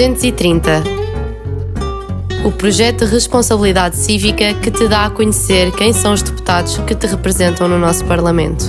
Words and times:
230. 0.00 0.82
O 2.42 2.50
projeto 2.50 3.04
de 3.04 3.12
responsabilidade 3.12 3.96
cívica 3.96 4.54
que 4.54 4.70
te 4.70 4.88
dá 4.88 5.04
a 5.04 5.10
conhecer 5.10 5.70
quem 5.72 5.92
são 5.92 6.14
os 6.14 6.22
deputados 6.22 6.78
que 6.78 6.94
te 6.94 7.06
representam 7.06 7.68
no 7.68 7.78
nosso 7.78 8.02
Parlamento. 8.06 8.64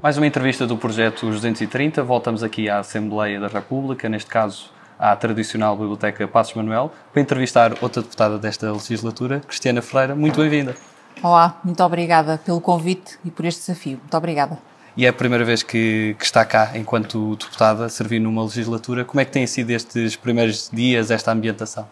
Mais 0.00 0.16
uma 0.16 0.26
entrevista 0.28 0.68
do 0.68 0.76
projeto 0.76 1.26
230. 1.26 2.00
Voltamos 2.04 2.44
aqui 2.44 2.68
à 2.68 2.78
Assembleia 2.78 3.40
da 3.40 3.48
República, 3.48 4.08
neste 4.08 4.30
caso 4.30 4.72
à 5.04 5.14
tradicional 5.14 5.76
Biblioteca 5.76 6.26
Passos 6.26 6.54
Manuel, 6.54 6.90
para 7.12 7.20
entrevistar 7.20 7.74
outra 7.82 8.00
deputada 8.00 8.38
desta 8.38 8.72
legislatura, 8.72 9.40
Cristiana 9.46 9.82
Ferreira. 9.82 10.14
Muito 10.14 10.40
bem-vinda. 10.40 10.74
Olá, 11.22 11.60
muito 11.62 11.82
obrigada 11.82 12.40
pelo 12.42 12.58
convite 12.58 13.18
e 13.22 13.30
por 13.30 13.44
este 13.44 13.60
desafio. 13.60 13.98
Muito 13.98 14.16
obrigada. 14.16 14.58
E 14.96 15.04
é 15.04 15.10
a 15.10 15.12
primeira 15.12 15.44
vez 15.44 15.62
que, 15.62 16.16
que, 16.18 16.24
está 16.24 16.42
cá, 16.42 16.70
enquanto 16.74 17.36
deputada, 17.36 17.84
a 17.84 17.88
servir 17.90 18.18
numa 18.18 18.42
legislatura. 18.44 19.04
Como 19.04 19.20
é 19.20 19.26
que 19.26 19.32
têm 19.32 19.46
sido 19.46 19.70
estes 19.72 20.16
primeiros 20.16 20.70
dias, 20.72 21.10
esta 21.10 21.32
ambientação? 21.32 21.86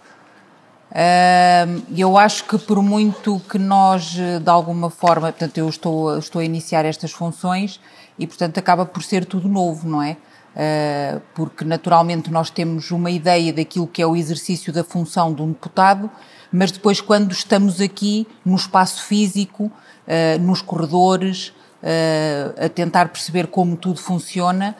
Eu 1.94 2.16
acho 2.16 2.44
que 2.44 2.56
por 2.56 2.82
muito 2.82 3.40
que 3.40 3.58
nós, 3.58 4.14
de 4.14 4.50
alguma 4.50 4.88
forma, 4.88 5.32
portanto, 5.32 5.58
eu 5.58 5.68
estou, 5.68 6.16
estou 6.16 6.40
a 6.40 6.44
iniciar 6.44 6.86
estas 6.86 7.12
funções, 7.12 7.78
e, 8.18 8.26
portanto, 8.26 8.56
acaba 8.58 8.86
por 8.86 9.02
ser 9.02 9.24
tudo 9.24 9.48
novo, 9.48 9.86
não 9.88 10.02
é? 10.02 10.16
Uh, 10.52 11.18
porque 11.34 11.64
naturalmente 11.64 12.30
nós 12.30 12.50
temos 12.50 12.90
uma 12.90 13.10
ideia 13.10 13.52
daquilo 13.52 13.86
que 13.86 14.02
é 14.02 14.06
o 14.06 14.14
exercício 14.14 14.70
da 14.70 14.84
função 14.84 15.32
de 15.32 15.40
um 15.40 15.48
deputado, 15.48 16.10
mas 16.52 16.70
depois, 16.70 17.00
quando 17.00 17.32
estamos 17.32 17.80
aqui 17.80 18.26
no 18.44 18.56
espaço 18.56 19.02
físico, 19.04 19.64
uh, 19.64 20.38
nos 20.42 20.60
corredores, 20.60 21.48
uh, 21.48 22.66
a 22.66 22.68
tentar 22.68 23.08
perceber 23.08 23.46
como 23.46 23.76
tudo 23.76 23.98
funciona, 24.00 24.76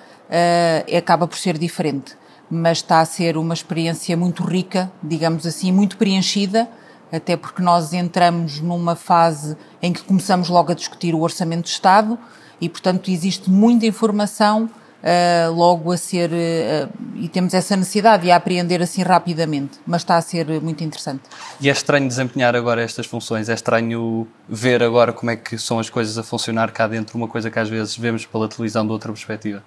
acaba 0.96 1.28
por 1.28 1.36
ser 1.36 1.58
diferente. 1.58 2.16
Mas 2.50 2.78
está 2.78 3.00
a 3.00 3.04
ser 3.04 3.36
uma 3.36 3.52
experiência 3.52 4.16
muito 4.16 4.42
rica, 4.42 4.90
digamos 5.02 5.46
assim, 5.46 5.70
muito 5.70 5.98
preenchida, 5.98 6.66
até 7.12 7.36
porque 7.36 7.60
nós 7.60 7.92
entramos 7.92 8.58
numa 8.58 8.96
fase 8.96 9.54
em 9.82 9.92
que 9.92 10.02
começamos 10.02 10.48
logo 10.48 10.72
a 10.72 10.74
discutir 10.74 11.14
o 11.14 11.20
Orçamento 11.20 11.64
de 11.64 11.70
Estado 11.70 12.18
e, 12.58 12.66
portanto, 12.66 13.10
existe 13.10 13.50
muita 13.50 13.84
informação 13.84 14.70
uh, 15.02 15.52
logo 15.52 15.92
a 15.92 15.96
ser. 15.96 16.30
Uh, 16.30 16.88
e 17.16 17.28
temos 17.28 17.54
essa 17.54 17.76
necessidade 17.76 18.24
de 18.24 18.30
a 18.30 18.36
apreender 18.36 18.82
assim 18.82 19.02
rapidamente, 19.02 19.78
mas 19.86 20.02
está 20.02 20.16
a 20.16 20.22
ser 20.22 20.60
muito 20.60 20.82
interessante. 20.82 21.22
E 21.60 21.68
é 21.68 21.72
estranho 21.72 22.08
desempenhar 22.08 22.56
agora 22.56 22.82
estas 22.82 23.06
funções? 23.06 23.48
É 23.48 23.54
estranho 23.54 24.26
ver 24.48 24.82
agora 24.82 25.12
como 25.12 25.30
é 25.30 25.36
que 25.36 25.58
são 25.58 25.78
as 25.78 25.90
coisas 25.90 26.16
a 26.18 26.22
funcionar 26.22 26.72
cá 26.72 26.86
dentro, 26.86 27.16
uma 27.16 27.28
coisa 27.28 27.50
que 27.50 27.58
às 27.58 27.68
vezes 27.68 27.96
vemos 27.96 28.26
pela 28.26 28.48
televisão 28.48 28.84
de 28.84 28.92
outra 28.92 29.12
perspectiva? 29.12 29.62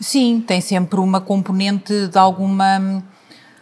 Sim, 0.00 0.42
tem 0.46 0.60
sempre 0.60 1.00
uma 1.00 1.20
componente 1.20 2.08
de 2.08 2.18
alguma, 2.18 3.02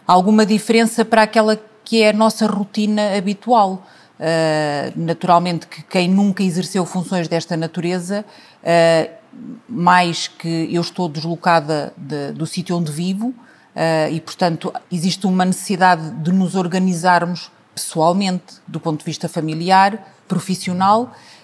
alguma 0.07 0.45
diferença 0.45 1.05
para 1.05 1.23
aquela 1.23 1.59
que 1.83 2.01
é 2.01 2.09
a 2.09 2.13
nossa 2.13 2.45
rotina 2.47 3.17
habitual. 3.17 3.85
Uh, 4.19 4.93
naturalmente 4.95 5.65
que 5.65 5.81
quem 5.81 6.07
nunca 6.07 6.43
exerceu 6.43 6.85
funções 6.85 7.27
desta 7.27 7.57
natureza 7.57 8.23
Uh, 8.61 9.20
mais 9.67 10.27
que 10.27 10.67
eu 10.71 10.81
estou 10.81 11.07
deslocada 11.07 11.93
de, 11.95 12.31
do 12.33 12.45
sítio 12.45 12.77
onde 12.77 12.91
vivo 12.91 13.27
uh, 13.27 14.11
e, 14.11 14.19
portanto, 14.19 14.73
existe 14.91 15.25
uma 15.25 15.45
necessidade 15.45 16.11
de 16.21 16.31
nos 16.31 16.55
organizarmos 16.55 17.51
pessoalmente, 17.73 18.55
do 18.67 18.79
ponto 18.79 18.99
de 18.99 19.05
vista 19.05 19.29
familiar, 19.29 20.13
profissional, 20.27 21.03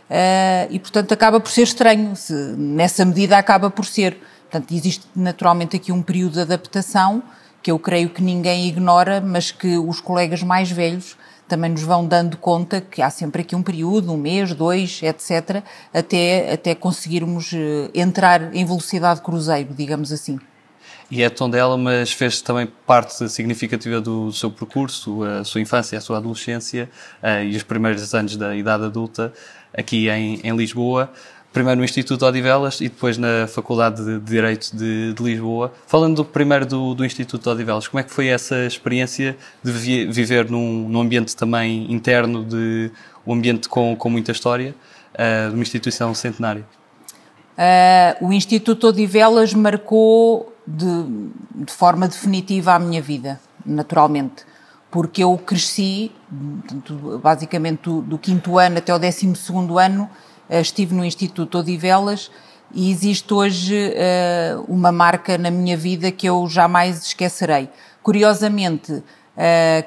uh, 0.10 0.68
e, 0.70 0.80
portanto, 0.80 1.14
acaba 1.14 1.40
por 1.40 1.50
ser 1.50 1.64
estranho. 1.64 2.16
Se, 2.16 2.34
nessa 2.34 3.06
medida, 3.06 3.38
acaba 3.38 3.70
por 3.70 3.86
ser. 3.86 4.18
Portanto, 4.50 4.74
existe 4.74 5.06
naturalmente 5.16 5.76
aqui 5.76 5.92
um 5.92 6.02
período 6.02 6.34
de 6.34 6.42
adaptação 6.42 7.24
que 7.62 7.72
eu 7.72 7.80
creio 7.80 8.10
que 8.10 8.22
ninguém 8.22 8.68
ignora, 8.68 9.20
mas 9.20 9.52
que 9.52 9.78
os 9.78 10.00
colegas 10.00 10.42
mais 10.42 10.72
velhos 10.72 11.18
também 11.48 11.72
nos 11.72 11.84
vão 11.84 12.06
dando 12.06 12.38
conta 12.38 12.82
que 12.82 13.02
há 13.02 13.10
sempre 13.10 13.42
aqui 13.42 13.56
um 13.56 13.64
período, 13.64 14.12
um 14.12 14.18
mês, 14.18 14.54
dois, 14.54 15.02
etc., 15.02 15.64
até, 15.94 16.54
até 16.54 16.76
conseguirmos 16.76 17.52
eh, 17.54 17.90
entrar 17.94 18.54
em 18.54 18.66
velocidade 18.66 19.22
cruzeiro, 19.22 19.74
digamos 19.74 20.12
assim. 20.12 20.40
E 21.10 21.24
é 21.24 21.30
Tondela, 21.30 21.78
mas 21.78 22.12
fez 22.12 22.42
também 22.42 22.68
parte 22.86 23.30
significativa 23.30 24.02
do 24.02 24.32
seu 24.34 24.52
percurso, 24.52 25.24
a 25.24 25.44
sua 25.46 25.62
infância, 25.62 25.98
a 25.98 26.02
sua 26.02 26.18
adolescência 26.18 26.90
uh, 27.24 27.44
e 27.46 27.56
os 27.56 27.64
primeiros 27.64 28.14
anos 28.14 28.36
da 28.36 28.54
idade 28.54 28.84
adulta 28.84 29.32
aqui 29.74 30.10
em, 30.10 30.42
em 30.44 30.56
Lisboa 30.56 31.10
primeiro 31.58 31.80
no 31.80 31.86
Instituto 31.86 32.24
Odivelas 32.24 32.80
e 32.82 32.84
depois 32.84 33.18
na 33.18 33.48
Faculdade 33.48 34.06
de 34.06 34.20
Direito 34.20 34.78
de, 34.78 35.12
de 35.14 35.24
Lisboa. 35.24 35.74
Falando 35.88 36.18
do, 36.18 36.26
primeiro 36.26 36.68
do, 36.68 36.94
do, 36.94 37.04
Instituto 37.04 37.50
Odivelas, 37.50 37.88
como 37.88 38.00
é 38.00 38.04
que 38.04 38.12
foi 38.12 38.28
essa 38.28 38.64
experiência 38.66 39.36
de 39.64 39.72
vi, 39.72 40.06
viver 40.06 40.52
num, 40.52 40.88
num, 40.88 41.02
ambiente 41.02 41.36
também 41.36 41.92
interno, 41.92 42.46
de 42.46 42.92
um 43.26 43.34
ambiente 43.34 43.68
com, 43.68 43.96
com 43.96 44.08
muita 44.08 44.32
história, 44.32 44.76
uh, 45.16 45.50
de 45.50 45.56
uma 45.56 45.64
instituição 45.64 46.14
centenária? 46.14 46.64
Uh, 47.58 48.28
o 48.28 48.32
Instituto 48.32 48.90
Odivelas 48.90 49.56
marcou 49.56 50.54
de, 50.68 50.86
de 51.66 51.74
forma 51.74 52.08
definitiva 52.08 52.76
a 52.76 52.80
minha 52.80 53.02
vida, 53.02 53.40
naturalmente 53.66 54.46
porque 54.92 55.24
eu 55.24 55.38
cresci, 55.38 56.12
basicamente 57.22 57.82
do, 57.82 58.02
do, 58.02 58.18
quinto 58.18 58.58
ano 58.58 58.78
até 58.78 58.94
o 58.94 58.98
décimo 58.98 59.36
segundo 59.36 59.78
ano, 59.78 60.10
eh, 60.10 60.37
estive 60.50 60.94
no 60.96 61.04
Instituto 61.04 61.60
Odivelas 61.60 62.32
e 62.74 62.92
existe 62.92 63.34
hoje 63.34 63.76
uh, 63.76 64.64
uma 64.68 64.92
marca 64.92 65.38
na 65.38 65.50
minha 65.50 65.78
vida 65.78 66.12
que 66.12 66.28
eu 66.28 66.48
jamais 66.48 67.06
esquecerei. 67.06 67.70
Curiosamente, 68.04 68.92
uh, 68.92 69.04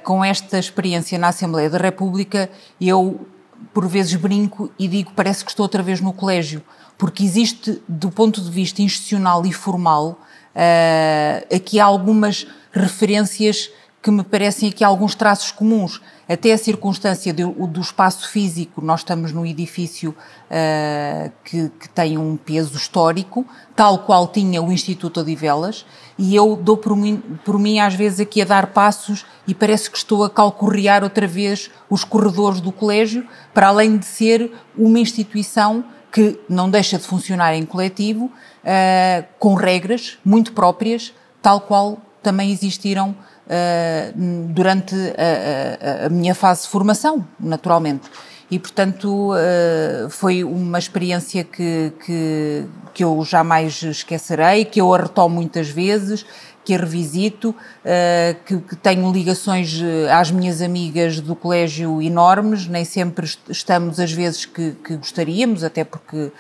com 0.03 0.25
esta 0.25 0.59
experiência 0.59 1.19
na 1.19 1.29
Assembleia 1.29 1.69
da 1.69 1.79
República, 1.79 2.51
eu 2.81 3.27
por 3.75 3.87
vezes 3.87 4.15
brinco 4.15 4.71
e 4.79 4.89
digo 4.89 5.13
parece 5.15 5.45
que 5.45 5.51
estou 5.51 5.65
outra 5.65 5.83
vez 5.83 6.01
no 6.01 6.13
colégio, 6.13 6.63
porque 6.97 7.23
existe, 7.23 7.83
do 7.87 8.11
ponto 8.11 8.41
de 8.41 8.51
vista 8.51 8.83
institucional 8.83 9.45
e 9.45 9.53
formal, 9.53 10.19
uh, 10.55 11.55
aqui 11.55 11.79
há 11.79 11.85
algumas 11.85 12.47
referências 12.73 13.71
que 14.03 14.11
me 14.11 14.23
parecem 14.25 14.71
aqui 14.71 14.83
alguns 14.83 15.15
traços 15.15 15.53
comuns. 15.53 16.01
Até 16.29 16.53
a 16.53 16.59
circunstância 16.59 17.33
de, 17.33 17.45
do 17.45 17.81
espaço 17.81 18.29
físico, 18.29 18.81
nós 18.81 19.01
estamos 19.01 19.33
num 19.33 19.45
edifício 19.45 20.11
uh, 20.11 21.31
que, 21.45 21.69
que, 21.79 21.89
tem 21.89 22.17
um 22.17 22.37
peso 22.37 22.77
histórico, 22.77 23.45
tal 23.77 23.99
qual 24.01 24.29
tinha 24.29 24.63
o 24.63 24.73
Instituto 24.73 25.21
Odivelas, 25.21 25.85
e 26.17 26.35
eu 26.35 26.57
dou 26.57 26.77
por 26.77 26.97
mim, 26.97 27.23
por 27.45 27.59
mim 27.59 27.81
às 27.81 27.95
vezes 27.95 28.21
aqui 28.21 28.41
a 28.41 28.45
dar 28.45 28.69
passos 28.69 29.27
e 29.47 29.55
parece 29.55 29.91
que 29.91 29.99
estou 29.99 30.25
a 30.25 30.31
calcorrear 30.31 31.03
outra 31.03 31.27
vez 31.27 31.71
os 31.91 32.05
corredores 32.05 32.61
do 32.61 32.73
colégio, 32.73 33.27
para 33.53 33.69
além 33.69 33.99
de 33.99 34.07
ser 34.07 34.53
uma 34.79 34.99
instituição 34.99 35.85
que 36.13 36.41
não 36.49 36.71
deixa 36.71 36.97
de 36.97 37.05
funcionar 37.05 37.55
em 37.55 37.67
coletivo, 37.67 38.27
uh, 38.27 39.27
com 39.39 39.55
regras 39.55 40.17
muito 40.25 40.53
próprias, 40.53 41.13
tal 41.43 41.61
qual 41.61 41.99
também 42.23 42.51
existiram 42.51 43.17
uh, 43.51 44.49
durante 44.49 44.95
a, 44.95 46.05
a, 46.05 46.07
a, 46.07 46.09
minha 46.09 46.35
fase 46.35 46.63
de 46.63 46.69
formação, 46.69 47.27
naturalmente. 47.39 48.09
E, 48.51 48.59
portanto, 48.59 49.33
uh, 49.33 50.11
foi 50.11 50.43
uma 50.45 50.79
experiência 50.79 51.45
que, 51.45 51.93
que, 52.05 52.65
que 52.95 53.05
eu 53.05 53.23
jamais 53.25 53.83
esquecerei, 53.83 54.65
que 54.65 54.81
eu 54.81 54.93
a 54.95 54.99
retomo 54.99 55.37
muitas 55.37 55.69
vezes, 55.69 56.25
que 56.65 56.75
a 56.75 56.79
revisito, 56.79 57.51
uh, 57.51 58.45
que, 58.45 58.77
tenho 58.77 59.11
ligações 59.13 59.81
às 60.13 60.31
minhas 60.31 60.63
amigas 60.63 61.21
do 61.21 61.35
colégio 61.35 62.03
enormes, 62.03 62.67
nem 62.67 62.85
sempre 62.85 63.29
estamos 63.49 63.99
às 63.99 64.13
vezes 64.13 64.45
que, 64.45 64.77
gostaríamos, 64.97 65.65
até 65.65 65.85
porque 65.85 66.33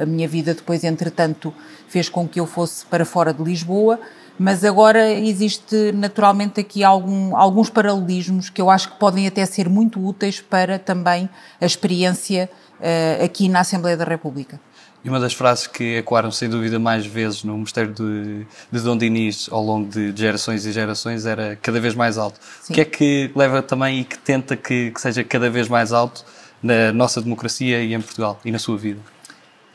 a 0.00 0.04
minha 0.04 0.26
vida 0.26 0.52
depois, 0.52 0.82
entretanto, 0.82 1.54
fez 1.86 2.08
com 2.08 2.26
que 2.26 2.40
eu 2.40 2.46
fosse 2.46 2.84
para 2.86 3.04
fora 3.04 3.32
de 3.32 3.40
Lisboa, 3.40 4.00
mas 4.38 4.64
agora 4.64 5.12
existe 5.12 5.92
naturalmente 5.92 6.60
aqui 6.60 6.84
algum, 6.84 7.36
alguns 7.36 7.70
paralelismos 7.70 8.50
que 8.50 8.60
eu 8.60 8.70
acho 8.70 8.92
que 8.92 8.98
podem 8.98 9.26
até 9.26 9.44
ser 9.46 9.68
muito 9.68 10.04
úteis 10.04 10.40
para 10.40 10.78
também 10.78 11.28
a 11.60 11.66
experiência 11.66 12.50
uh, 12.78 13.24
aqui 13.24 13.48
na 13.48 13.60
Assembleia 13.60 13.96
da 13.96 14.04
República. 14.04 14.60
E 15.04 15.08
uma 15.08 15.20
das 15.20 15.32
frases 15.32 15.68
que 15.68 15.98
ecoaram 15.98 16.32
sem 16.32 16.48
dúvida 16.48 16.80
mais 16.80 17.06
vezes 17.06 17.44
no 17.44 17.56
Mosteiro 17.56 17.92
de, 17.92 18.44
de 18.72 18.80
Dom 18.80 18.98
Dinis 18.98 19.48
ao 19.52 19.62
longo 19.62 19.88
de 19.88 20.12
gerações 20.16 20.66
e 20.66 20.72
gerações 20.72 21.24
era 21.24 21.56
cada 21.62 21.80
vez 21.80 21.94
mais 21.94 22.18
alto. 22.18 22.40
Sim. 22.62 22.72
O 22.72 22.74
que 22.74 22.80
é 22.80 22.84
que 22.84 23.30
leva 23.34 23.62
também 23.62 24.00
e 24.00 24.04
que 24.04 24.18
tenta 24.18 24.56
que, 24.56 24.90
que 24.90 25.00
seja 25.00 25.22
cada 25.22 25.48
vez 25.48 25.68
mais 25.68 25.92
alto 25.92 26.24
na 26.60 26.92
nossa 26.92 27.22
democracia 27.22 27.84
e 27.84 27.94
em 27.94 28.00
Portugal 28.00 28.40
e 28.44 28.50
na 28.50 28.58
sua 28.58 28.76
vida? 28.76 28.98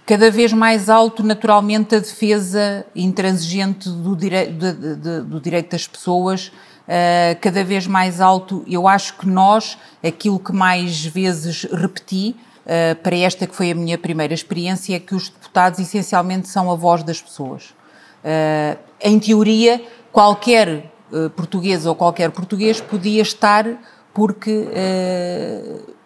Cada 0.06 0.32
vez 0.32 0.52
mais 0.52 0.90
alto, 0.90 1.24
naturalmente, 1.24 1.96
a 1.96 2.00
defesa 2.00 2.86
intransigente 2.96 3.90
do, 3.90 4.16
direi 4.16 4.48
do, 4.48 5.24
do 5.24 5.40
direito 5.40 5.72
das 5.72 5.88
pessoas 5.88 6.48
uh, 6.48 7.40
cada 7.40 7.64
vez 7.64 7.88
mais 7.88 8.20
alto. 8.20 8.64
Eu 8.68 8.88
acho 8.88 9.18
que 9.18 9.28
nós, 9.28 9.78
aquilo 10.04 10.40
que 10.40 10.52
mais 10.52 11.06
vezes 11.06 11.64
repeti, 11.72 12.36
uh, 12.66 12.96
para 13.02 13.16
esta 13.16 13.48
que 13.48 13.56
foi 13.56 13.72
a 13.72 13.76
minha 13.76 13.98
primeira 13.98 14.34
experiência, 14.34 14.96
é 14.96 15.00
que 15.00 15.16
os 15.16 15.30
deputados 15.30 15.80
essencialmente 15.80 16.48
são 16.48 16.72
a 16.72 16.76
voz 16.76 17.04
das 17.04 17.22
pessoas. 17.22 17.74
Uh, 18.24 18.78
em 19.02 19.20
teoria, 19.20 19.82
qualquer 20.12 20.92
português 21.36 21.86
ou 21.86 21.94
qualquer 21.94 22.32
português 22.32 22.80
podia 22.80 23.22
estar 23.22 23.66
porque 24.14 24.70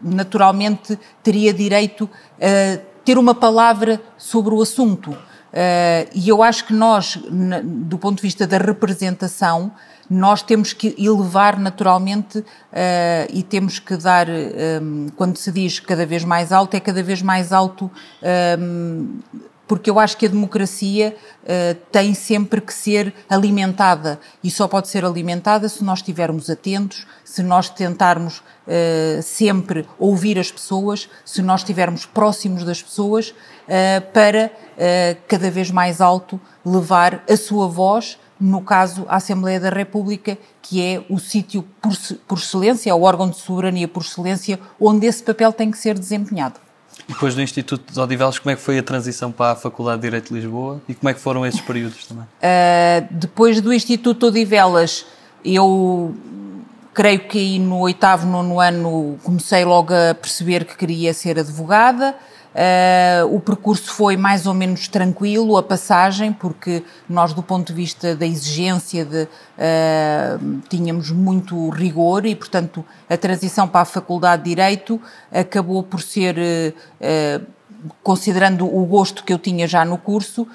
naturalmente 0.01 0.97
teria 1.21 1.53
direito 1.53 2.09
a 2.41 2.79
ter 3.05 3.17
uma 3.17 3.35
palavra 3.35 4.01
sobre 4.17 4.53
o 4.53 4.61
assunto. 4.61 5.11
Uh, 5.11 6.09
e 6.13 6.27
eu 6.27 6.43
acho 6.43 6.65
que 6.65 6.73
nós, 6.73 7.17
do 7.63 7.97
ponto 7.97 8.17
de 8.17 8.23
vista 8.23 8.45
da 8.45 8.57
representação, 8.57 9.71
nós 10.09 10.41
temos 10.41 10.73
que 10.73 10.93
elevar 10.97 11.57
naturalmente 11.57 12.39
uh, 12.39 12.45
e 13.31 13.41
temos 13.41 13.79
que 13.79 13.95
dar, 13.95 14.27
um, 14.29 15.07
quando 15.15 15.37
se 15.37 15.51
diz 15.51 15.79
cada 15.79 16.05
vez 16.05 16.23
mais 16.23 16.51
alto, 16.51 16.75
é 16.75 16.79
cada 16.79 17.01
vez 17.01 17.21
mais 17.21 17.53
alto 17.53 17.89
um, 18.59 19.19
porque 19.67 19.89
eu 19.89 19.99
acho 19.99 20.17
que 20.17 20.25
a 20.25 20.29
democracia 20.29 21.15
uh, 21.43 21.75
tem 21.91 22.13
sempre 22.13 22.61
que 22.61 22.73
ser 22.73 23.13
alimentada 23.29 24.19
e 24.43 24.51
só 24.51 24.67
pode 24.67 24.87
ser 24.87 25.03
alimentada 25.03 25.67
se 25.67 25.83
nós 25.83 25.99
estivermos 25.99 26.49
atentos, 26.49 27.05
se 27.23 27.41
nós 27.41 27.69
tentarmos 27.69 28.39
uh, 28.39 29.21
sempre 29.21 29.87
ouvir 29.97 30.37
as 30.37 30.51
pessoas, 30.51 31.09
se 31.23 31.41
nós 31.41 31.61
estivermos 31.61 32.05
próximos 32.05 32.63
das 32.63 32.81
pessoas, 32.81 33.29
uh, 33.29 34.11
para 34.13 34.51
cada 35.29 35.49
vez 35.49 35.71
mais 35.71 36.01
alto 36.01 36.39
levar 36.65 37.23
a 37.29 37.37
sua 37.37 37.65
voz, 37.65 38.19
no 38.37 38.61
caso 38.61 39.05
a 39.07 39.15
Assembleia 39.15 39.57
da 39.57 39.69
República, 39.69 40.37
que 40.61 40.81
é 40.81 41.05
o 41.09 41.17
sítio 41.17 41.63
por, 41.81 41.93
por 42.27 42.37
excelência, 42.37 42.89
é 42.89 42.93
o 42.93 43.03
órgão 43.03 43.29
de 43.29 43.37
soberania 43.37 43.87
por 43.87 44.03
excelência, 44.03 44.59
onde 44.79 45.07
esse 45.07 45.23
papel 45.23 45.53
tem 45.53 45.71
que 45.71 45.77
ser 45.77 45.97
desempenhado. 45.97 46.64
Depois 47.07 47.35
do 47.35 47.41
Instituto 47.41 47.93
de 47.93 47.99
Odivelas, 47.99 48.39
como 48.39 48.51
é 48.51 48.55
que 48.55 48.61
foi 48.61 48.79
a 48.79 48.83
transição 48.83 49.31
para 49.31 49.51
a 49.51 49.55
Faculdade 49.55 50.01
de 50.01 50.07
Direito 50.07 50.33
de 50.33 50.39
Lisboa 50.39 50.81
e 50.89 50.95
como 50.95 51.09
é 51.09 51.13
que 51.13 51.19
foram 51.19 51.45
esses 51.45 51.61
períodos 51.61 52.05
também? 52.05 52.23
Uh, 52.23 53.07
depois 53.11 53.61
do 53.61 53.71
Instituto 53.71 54.19
de 54.31 54.39
Odivelas, 54.39 55.05
eu 55.43 56.15
creio 56.93 57.19
que 57.19 57.37
aí 57.37 57.59
no 57.59 57.79
oitavo, 57.79 58.25
nono 58.25 58.59
ano 58.59 59.19
comecei 59.21 59.63
logo 59.65 59.93
a 59.93 60.15
perceber 60.15 60.65
que 60.65 60.75
queria 60.75 61.13
ser 61.13 61.37
advogada. 61.37 62.15
Uh, 62.55 63.35
o 63.35 63.41
percurso 63.41 63.91
foi 63.91 64.15
mais 64.15 64.45
ou 64.45 64.53
menos 64.53 64.87
tranquilo, 64.87 65.57
a 65.57 65.63
passagem, 65.63 66.31
porque 66.31 66.85
nós, 67.09 67.33
do 67.33 67.43
ponto 67.43 67.67
de 67.67 67.73
vista 67.73 68.15
da 68.15 68.25
exigência, 68.25 69.03
de, 69.03 69.23
uh, 69.23 70.61
tínhamos 70.69 71.11
muito 71.11 71.69
rigor 71.69 72.25
e, 72.25 72.33
portanto, 72.33 72.85
a 73.09 73.17
transição 73.17 73.67
para 73.67 73.81
a 73.81 73.85
Faculdade 73.85 74.43
de 74.43 74.49
Direito 74.51 75.01
acabou 75.31 75.83
por 75.83 76.01
ser. 76.01 76.37
Uh, 76.37 77.55
considerando 78.01 78.65
o 78.65 78.83
gosto 78.83 79.23
que 79.23 79.31
eu 79.31 79.37
tinha 79.37 79.67
já 79.67 79.85
no 79.85 79.95
curso, 79.95 80.47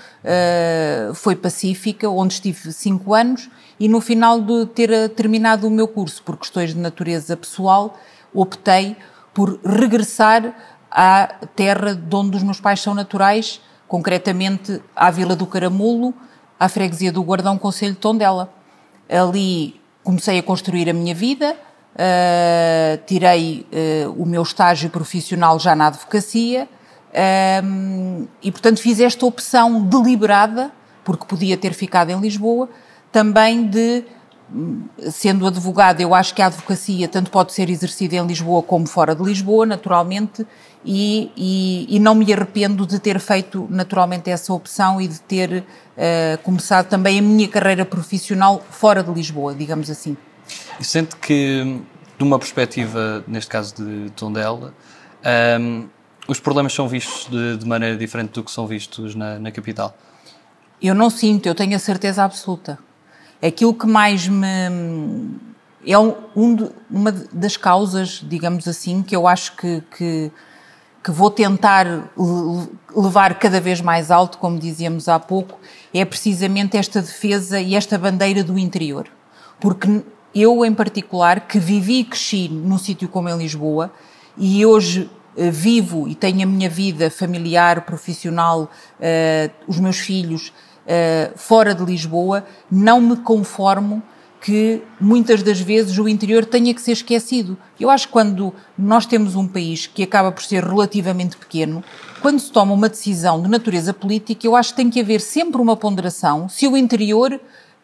foi 1.14 1.36
pacífica, 1.36 2.10
onde 2.10 2.34
estive 2.34 2.72
cinco 2.72 3.14
anos 3.14 3.48
e 3.78 3.86
no 3.86 4.00
final 4.00 4.40
de 4.40 4.66
ter 4.66 5.10
terminado 5.10 5.64
o 5.68 5.70
meu 5.70 5.86
curso, 5.86 6.24
por 6.24 6.36
questões 6.36 6.74
de 6.74 6.80
natureza 6.80 7.36
pessoal, 7.36 7.96
optei 8.34 8.96
por 9.32 9.60
regressar 9.64 10.52
à 10.90 11.28
terra 11.54 11.94
de 11.94 12.16
onde 12.16 12.36
os 12.36 12.42
meus 12.42 12.60
pais 12.60 12.80
são 12.80 12.94
naturais, 12.94 13.60
concretamente 13.86 14.80
à 14.94 15.10
Vila 15.10 15.36
do 15.36 15.46
Caramulo, 15.46 16.14
à 16.58 16.68
freguesia 16.68 17.12
do 17.12 17.22
Guardão, 17.22 17.56
Conselho 17.56 17.94
de 17.94 17.98
Tondela. 17.98 18.52
Ali 19.08 19.80
comecei 20.02 20.38
a 20.38 20.42
construir 20.42 20.88
a 20.88 20.92
minha 20.92 21.14
vida, 21.14 21.56
uh, 21.94 23.04
tirei 23.06 23.66
uh, 24.06 24.22
o 24.22 24.26
meu 24.26 24.42
estágio 24.42 24.90
profissional 24.90 25.58
já 25.58 25.74
na 25.74 25.88
advocacia 25.88 26.68
uh, 27.10 28.28
e, 28.42 28.50
portanto, 28.50 28.80
fiz 28.80 29.00
esta 29.00 29.24
opção 29.26 29.82
deliberada, 29.82 30.70
porque 31.04 31.24
podia 31.24 31.56
ter 31.56 31.72
ficado 31.72 32.10
em 32.10 32.20
Lisboa, 32.20 32.68
também 33.12 33.66
de 33.66 34.04
sendo 35.10 35.46
advogada, 35.46 36.02
eu 36.02 36.14
acho 36.14 36.34
que 36.34 36.42
a 36.42 36.46
advocacia 36.46 37.06
tanto 37.06 37.30
pode 37.30 37.52
ser 37.52 37.70
exercida 37.70 38.16
em 38.16 38.26
Lisboa 38.26 38.62
como 38.62 38.86
fora 38.86 39.14
de 39.14 39.22
Lisboa, 39.22 39.64
naturalmente, 39.64 40.44
e, 40.84 41.30
e, 41.36 41.96
e 41.96 41.98
não 41.98 42.14
me 42.14 42.32
arrependo 42.32 42.86
de 42.86 42.98
ter 42.98 43.18
feito 43.18 43.66
naturalmente 43.70 44.30
essa 44.30 44.52
opção 44.52 45.00
e 45.00 45.08
de 45.08 45.20
ter 45.20 45.58
uh, 45.60 46.38
começado 46.42 46.88
também 46.88 47.18
a 47.18 47.22
minha 47.22 47.48
carreira 47.48 47.84
profissional 47.84 48.64
fora 48.70 49.02
de 49.02 49.12
Lisboa, 49.12 49.54
digamos 49.54 49.90
assim. 49.90 50.16
E 50.78 50.84
sente 50.84 51.16
que, 51.16 51.80
de 52.18 52.24
uma 52.24 52.38
perspectiva, 52.38 53.24
neste 53.26 53.50
caso 53.50 53.74
de 53.76 54.10
Tondela, 54.10 54.74
um, 55.22 55.28
ehm, 55.28 55.88
os 56.26 56.40
problemas 56.40 56.72
são 56.72 56.88
vistos 56.88 57.28
de, 57.30 57.56
de, 57.58 57.66
maneira 57.66 57.96
diferente 57.96 58.32
do 58.32 58.42
que 58.42 58.50
são 58.50 58.66
vistos 58.66 59.14
na, 59.14 59.38
na 59.38 59.50
capital? 59.50 59.96
Eu 60.80 60.94
não 60.94 61.10
sinto, 61.10 61.46
eu 61.46 61.54
tenho 61.54 61.76
a 61.76 61.78
certeza 61.78 62.24
absoluta 62.24 62.78
Aquilo 63.42 63.72
que 63.72 63.86
mais 63.86 64.28
me. 64.28 64.46
É 65.86 65.98
um, 65.98 66.54
de, 66.54 66.70
uma 66.90 67.10
das 67.10 67.56
causas, 67.56 68.22
digamos 68.22 68.68
assim, 68.68 69.02
que 69.02 69.16
eu 69.16 69.26
acho 69.26 69.56
que, 69.56 69.82
que, 69.96 70.30
que 71.02 71.10
vou 71.10 71.30
tentar 71.30 72.10
levar 72.94 73.38
cada 73.38 73.60
vez 73.60 73.80
mais 73.80 74.10
alto, 74.10 74.38
como 74.38 74.58
dizíamos 74.58 75.08
há 75.08 75.18
pouco, 75.18 75.58
é 75.94 76.04
precisamente 76.04 76.76
esta 76.76 77.00
defesa 77.00 77.60
e 77.60 77.74
esta 77.74 77.96
bandeira 77.96 78.44
do 78.44 78.58
interior. 78.58 79.06
Porque 79.58 80.02
eu, 80.34 80.64
em 80.64 80.74
particular, 80.74 81.46
que 81.46 81.58
vivi 81.58 82.00
e 82.00 82.04
cresci 82.04 82.48
num 82.48 82.78
sítio 82.78 83.08
como 83.08 83.28
em 83.28 83.36
Lisboa, 83.36 83.92
e 84.36 84.64
hoje 84.64 85.10
eh, 85.36 85.50
vivo 85.50 86.08
e 86.08 86.14
tenho 86.14 86.42
a 86.42 86.46
minha 86.46 86.68
vida 86.68 87.10
familiar, 87.10 87.82
profissional, 87.82 88.62
uh, 88.62 89.50
os 89.66 89.78
meus 89.78 89.98
filhos 89.98 90.48
uh, 90.48 91.32
fora 91.36 91.74
de 91.74 91.84
Lisboa, 91.84 92.44
não 92.70 93.00
me 93.00 93.16
conformo 93.16 94.02
que 94.40 94.82
muitas 94.98 95.42
das 95.42 95.60
vezes 95.60 95.98
o 95.98 96.08
interior 96.08 96.46
tenha 96.46 96.72
que 96.72 96.80
ser 96.80 96.92
esquecido. 96.92 97.58
Eu 97.78 97.90
acho 97.90 98.06
que 98.06 98.12
quando 98.12 98.54
nós 98.76 99.04
temos 99.04 99.36
um 99.36 99.46
país 99.46 99.86
que 99.86 100.02
acaba 100.02 100.32
por 100.32 100.42
ser 100.42 100.64
relativamente 100.64 101.36
pequeno, 101.36 101.84
quando 102.22 102.40
se 102.40 102.50
toma 102.50 102.72
uma 102.72 102.88
decisão 102.88 103.42
de 103.42 103.48
natureza 103.48 103.92
política, 103.92 104.46
eu 104.46 104.56
acho 104.56 104.70
que 104.70 104.76
tem 104.76 104.88
que 104.88 105.00
haver 105.00 105.20
sempre 105.20 105.60
uma 105.60 105.76
ponderação 105.76 106.48
se 106.48 106.66
o 106.66 106.76
interior, 106.76 107.38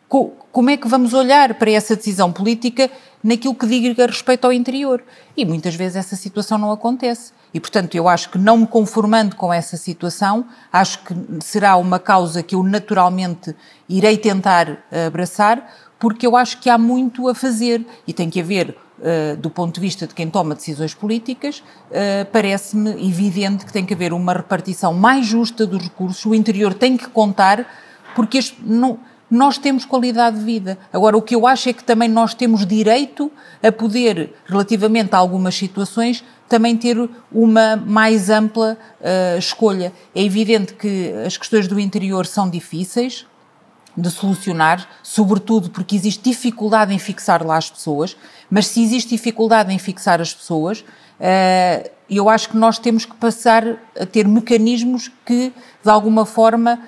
como 0.09 0.71
é 0.71 0.77
que 0.77 0.89
vamos 0.89 1.13
olhar 1.13 1.55
para 1.55 1.71
essa 1.71 1.95
decisão 1.95 2.33
política 2.33 2.91
naquilo 3.23 3.55
que 3.55 3.67
diga 3.67 4.07
respeito 4.07 4.45
ao 4.45 4.53
interior. 4.53 5.03
E 5.37 5.45
muitas 5.45 5.75
vezes 5.75 5.97
essa 5.97 6.17
situação 6.17 6.57
não 6.57 6.71
acontece. 6.71 7.33
E, 7.53 7.61
portanto, 7.61 7.95
eu 7.95 8.07
acho 8.07 8.31
que 8.31 8.39
não 8.39 8.59
me 8.59 8.67
conformando 8.67 9.35
com 9.35 9.53
essa 9.53 9.77
situação, 9.77 10.47
acho 10.71 11.03
que 11.05 11.15
será 11.41 11.77
uma 11.77 11.99
causa 11.99 12.43
que 12.43 12.55
eu 12.55 12.63
naturalmente 12.63 13.55
irei 13.89 14.17
tentar 14.19 14.85
abraçar, 15.07 15.67
porque 15.99 16.27
eu 16.27 16.37
acho 16.37 16.61
que 16.61 16.69
há 16.69 16.79
muito 16.79 17.29
a 17.29 17.35
fazer 17.35 17.85
e 18.07 18.13
tem 18.13 18.29
que 18.29 18.41
haver, 18.41 18.77
uh, 18.99 19.37
do 19.37 19.51
ponto 19.51 19.75
de 19.75 19.81
vista 19.81 20.07
de 20.07 20.15
quem 20.15 20.29
toma 20.29 20.55
decisões 20.55 20.95
políticas, 20.95 21.61
uh, 21.61 22.27
parece-me 22.33 22.91
evidente 23.09 23.65
que 23.65 23.73
tem 23.73 23.85
que 23.85 23.95
haver 23.95 24.13
uma 24.13 24.33
repartição 24.33 24.93
mais 24.93 25.27
justa 25.27 25.67
dos 25.67 25.83
recursos, 25.83 26.25
o 26.25 26.35
interior 26.35 26.75
tem 26.75 26.97
que 26.97 27.09
contar, 27.09 27.67
porque 28.15 28.39
este, 28.39 28.57
não 28.63 28.99
nós 29.29 29.59
temos 29.59 29.85
qualidade 29.85 30.39
de 30.39 30.45
vida. 30.45 30.79
Agora, 30.93 31.17
o 31.17 31.23
que 31.23 31.35
eu 31.35 31.49
acho 31.49 31.69
é 31.69 31.73
que 31.73 31.83
também 31.83 32.09
nós 32.09 32.33
temos 32.33 32.65
direito 32.65 33.31
a 33.61 33.73
poder, 33.73 34.33
relativamente 34.47 35.15
a 35.15 35.19
algumas 35.19 35.55
situações, 35.57 36.25
também 36.49 36.77
ter 36.77 36.97
uma 37.33 37.75
mais 37.75 38.31
ampla 38.31 38.79
uh, 39.01 39.37
escolha. 39.37 39.93
É 40.15 40.23
evidente 40.23 40.75
que 40.75 41.13
as 41.27 41.37
questões 41.37 41.67
do 41.67 41.81
interior 41.81 42.25
são 42.25 42.49
difíceis 42.49 43.27
de 43.97 44.11
solucionar, 44.11 44.89
sobretudo 45.03 45.71
porque 45.71 45.97
existe 45.97 46.23
dificuldade 46.23 46.93
em 46.93 46.99
fixar 46.99 47.45
lá 47.45 47.57
as 47.57 47.71
pessoas, 47.71 48.17
mas 48.51 48.67
se 48.67 48.83
existe 48.83 49.11
dificuldade 49.11 49.73
em 49.73 49.79
fixar 49.79 50.21
as 50.21 50.35
pessoas, 50.35 50.81
uh, 50.81 51.91
eu 52.09 52.29
acho 52.29 52.51
que 52.51 52.57
nós 52.57 52.79
temos 52.79 53.05
que 53.05 53.15
passar 53.17 53.65
a 53.99 54.07
ter 54.07 54.29
mecanismos 54.29 55.11
que, 55.25 55.53
de 55.83 55.91
alguma 55.91 56.25
forma, 56.25 56.79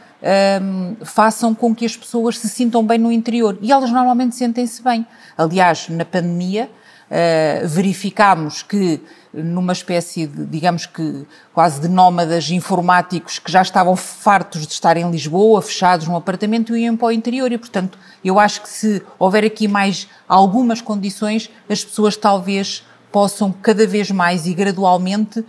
um, 0.62 0.97
façam 1.05 1.55
com 1.55 1.75
que 1.75 1.85
as 1.85 1.97
pessoas 1.97 2.38
se 2.38 2.49
sintam 2.49 2.85
bem 2.85 2.99
no 2.99 3.11
interior. 3.11 3.59
E 3.61 3.73
elas 3.73 3.91
normalmente 3.91 4.37
sentem-se 4.37 4.83
bem. 4.83 5.07
Aliás, 5.37 5.88
na 5.88 6.05
pandemia, 6.05 6.71
verificámos 7.65 8.62
que 8.62 9.00
numa 9.33 9.73
espécie 9.73 10.27
de, 10.27 10.45
digamos 10.47 10.87
que, 10.87 11.27
quase 11.53 11.81
de 11.81 11.88
nómadas 11.88 12.50
informáticos 12.50 13.38
que 13.38 13.50
já 13.50 13.62
estavam 13.62 13.95
fartos 13.95 14.67
de 14.67 14.73
estar 14.73 14.97
em 14.97 15.11
Lisboa, 15.11 15.61
fechados 15.61 16.07
num 16.07 16.17
apartamento, 16.17 16.77
e 16.77 16.85
iam 16.85 16.97
para 16.97 17.09
o 17.09 17.12
interior. 17.12 17.53
E, 17.53 17.59
portanto, 17.59 17.99
eu 18.25 18.38
acho 18.38 18.62
que 18.62 18.69
se 18.69 19.03
houver 19.19 19.45
aqui 19.45 19.69
mais 19.69 20.09
algumas 20.29 20.81
condições, 20.81 21.50
as 21.69 21.85
pessoas 21.85 22.17
talvez 22.17 22.85
possam 23.12 23.53
cada 23.53 23.87
vez 23.87 24.11
mais 24.11 24.47
e 24.47 24.55
gradualmente 24.55 25.41
uh, 25.41 25.47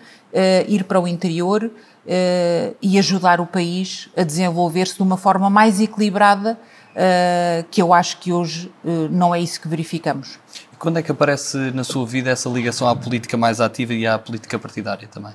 ir 0.67 0.83
para 0.85 0.99
o 0.99 1.07
interior 1.07 1.63
uh, 1.65 2.75
e 2.81 2.97
ajudar 2.97 3.41
o 3.41 3.45
país 3.45 4.09
a 4.15 4.23
desenvolver-se 4.23 4.95
de 4.95 5.03
uma 5.03 5.17
forma 5.17 5.49
mais 5.49 5.79
equilibrada 5.81 6.57
uh, 6.99 7.65
que 7.71 7.81
eu 7.81 7.93
acho 7.93 8.17
que 8.17 8.33
hoje 8.33 8.71
uh, 8.83 9.07
não 9.09 9.33
é 9.33 9.39
isso 9.39 9.61
que 9.61 9.67
verificamos. 9.67 10.37
E 10.73 10.75
quando 10.75 10.97
é 10.97 11.01
que 11.01 11.11
aparece 11.11 11.57
na 11.71 11.83
sua 11.83 12.05
vida 12.05 12.29
essa 12.29 12.49
ligação 12.49 12.87
à 12.87 12.95
política 12.95 13.37
mais 13.37 13.61
ativa 13.61 13.93
e 13.93 14.05
à 14.05 14.19
política 14.19 14.59
partidária 14.59 15.07
também? 15.07 15.33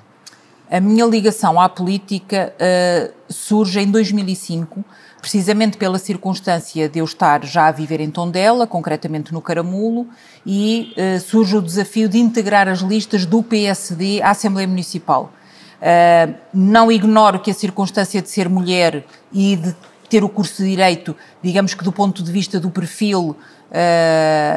A 0.69 0.79
minha 0.79 1.05
ligação 1.05 1.59
à 1.59 1.69
política 1.69 2.53
uh, 2.55 3.13
surge 3.29 3.79
em 3.79 3.89
2005, 3.89 4.83
precisamente 5.21 5.77
pela 5.77 5.99
circunstância 5.99 6.89
de 6.89 6.99
eu 6.99 7.05
estar 7.05 7.43
já 7.45 7.67
a 7.67 7.71
viver 7.71 7.99
em 7.99 8.09
Tondela, 8.09 8.65
concretamente 8.65 9.31
no 9.31 9.41
Caramulo, 9.41 10.07
e 10.45 10.93
uh, 10.97 11.19
surge 11.19 11.55
o 11.57 11.61
desafio 11.61 12.09
de 12.09 12.17
integrar 12.17 12.67
as 12.67 12.79
listas 12.79 13.25
do 13.25 13.43
PSD 13.43 14.21
à 14.23 14.31
Assembleia 14.31 14.67
Municipal. 14.67 15.31
Uh, 15.75 16.33
não 16.51 16.91
ignoro 16.91 17.39
que 17.39 17.51
a 17.51 17.53
circunstância 17.53 18.19
de 18.21 18.29
ser 18.29 18.49
mulher 18.49 19.05
e 19.31 19.55
de 19.55 19.75
ter 20.09 20.23
o 20.23 20.29
curso 20.29 20.63
de 20.63 20.69
Direito, 20.69 21.15
digamos 21.41 21.73
que 21.73 21.83
do 21.83 21.91
ponto 21.91 22.21
de 22.21 22.31
vista 22.31 22.59
do 22.59 22.69
perfil, 22.69 23.35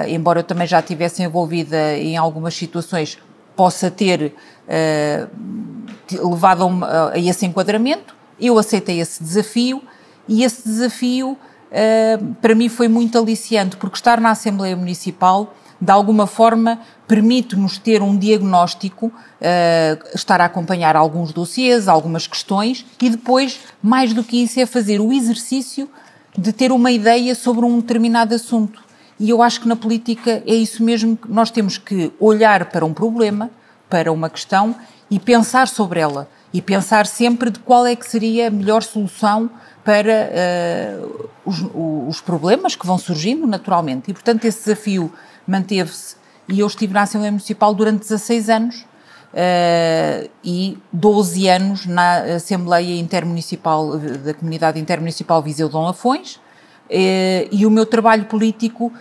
embora 0.08 0.40
eu 0.40 0.44
também 0.44 0.66
já 0.66 0.80
estivesse 0.80 1.22
envolvida 1.22 1.96
em 1.96 2.16
algumas 2.16 2.54
situações, 2.54 3.18
possa 3.58 3.90
ter 3.90 4.32
uh, 4.68 6.28
levado 6.30 6.64
a, 6.84 7.10
a, 7.14 7.18
esse 7.18 7.44
enquadramento. 7.44 8.14
Eu 8.40 8.56
aceitei 8.56 9.00
esse 9.00 9.20
desafio 9.20 9.82
e 10.28 10.44
esse 10.44 10.62
desafio 10.62 11.32
uh, 11.32 12.34
para 12.40 12.54
mim 12.54 12.68
foi 12.68 12.86
muito 12.86 13.18
aliciante, 13.18 13.76
porque 13.76 13.96
estar 13.96 14.20
na 14.20 14.30
Assembleia 14.30 14.76
Municipal 14.76 15.52
de 15.80 15.90
alguma 15.90 16.28
forma 16.28 16.80
permite-nos 17.08 17.78
ter 17.78 18.02
um 18.02 18.16
diagnóstico, 18.16 19.06
uh, 19.06 20.14
estar 20.14 20.40
a 20.42 20.44
acompanhar 20.44 20.94
alguns 20.94 21.32
dossiês, 21.32 21.88
algumas 21.88 22.26
questões 22.26 22.84
e 23.00 23.08
depois, 23.08 23.60
mais 23.82 24.12
do 24.12 24.22
que 24.22 24.42
isso, 24.42 24.60
é 24.60 24.66
fazer 24.66 25.00
o 25.00 25.10
exercício 25.10 25.88
de 26.36 26.52
ter 26.52 26.70
uma 26.70 26.92
ideia 26.92 27.34
sobre 27.34 27.64
um 27.64 27.80
determinado 27.80 28.34
assunto. 28.34 28.80
E 29.18 29.30
eu 29.30 29.42
acho 29.42 29.62
que 29.62 29.68
na 29.68 29.74
política 29.74 30.42
é 30.46 30.54
isso 30.54 30.84
mesmo 30.84 31.16
que 31.16 31.28
nós 31.28 31.50
temos 31.50 31.78
que 31.78 32.12
olhar 32.20 32.66
para 32.66 32.84
um 32.84 32.92
problema, 32.92 33.50
para 33.88 34.12
uma 34.12 34.28
questão 34.28 34.76
e 35.10 35.18
pensar 35.18 35.66
sobre 35.66 35.98
ela. 35.98 36.28
E 36.52 36.62
pensar 36.62 37.06
sempre 37.06 37.50
de 37.50 37.58
qual 37.58 37.86
é 37.86 37.94
que 37.94 38.08
seria 38.08 38.48
a 38.48 38.50
melhor 38.50 38.82
solução 38.82 39.50
para 39.84 40.30
uh, 40.30 41.30
os, 41.44 41.64
os, 42.08 42.20
problemas 42.20 42.74
que 42.74 42.86
vão 42.86 42.96
surgindo 42.96 43.46
naturalmente. 43.46 44.10
E, 44.10 44.14
portanto, 44.14 44.44
esse 44.44 44.60
desafio 44.60 45.12
manteve-se. 45.46 46.16
E 46.48 46.60
eu 46.60 46.66
estive 46.66 46.94
na 46.94 47.02
Assembleia 47.02 47.30
Municipal 47.30 47.74
durante 47.74 48.00
16 48.00 48.48
anos 48.48 48.80
uh, 48.80 50.30
e 50.42 50.78
12 50.92 51.48
anos 51.48 51.86
na 51.86 52.36
Assembleia 52.36 52.98
Intermunicipal, 52.98 53.98
da 53.98 54.34
Comunidade 54.34 54.80
Intermunicipal 54.80 55.42
Viseu 55.42 55.68
Dom 55.68 55.84
Lafões. 55.84 56.36
Uh, 56.36 57.48
e 57.52 57.66
o 57.66 57.70
meu 57.70 57.84
trabalho 57.84 58.24
político 58.24 58.92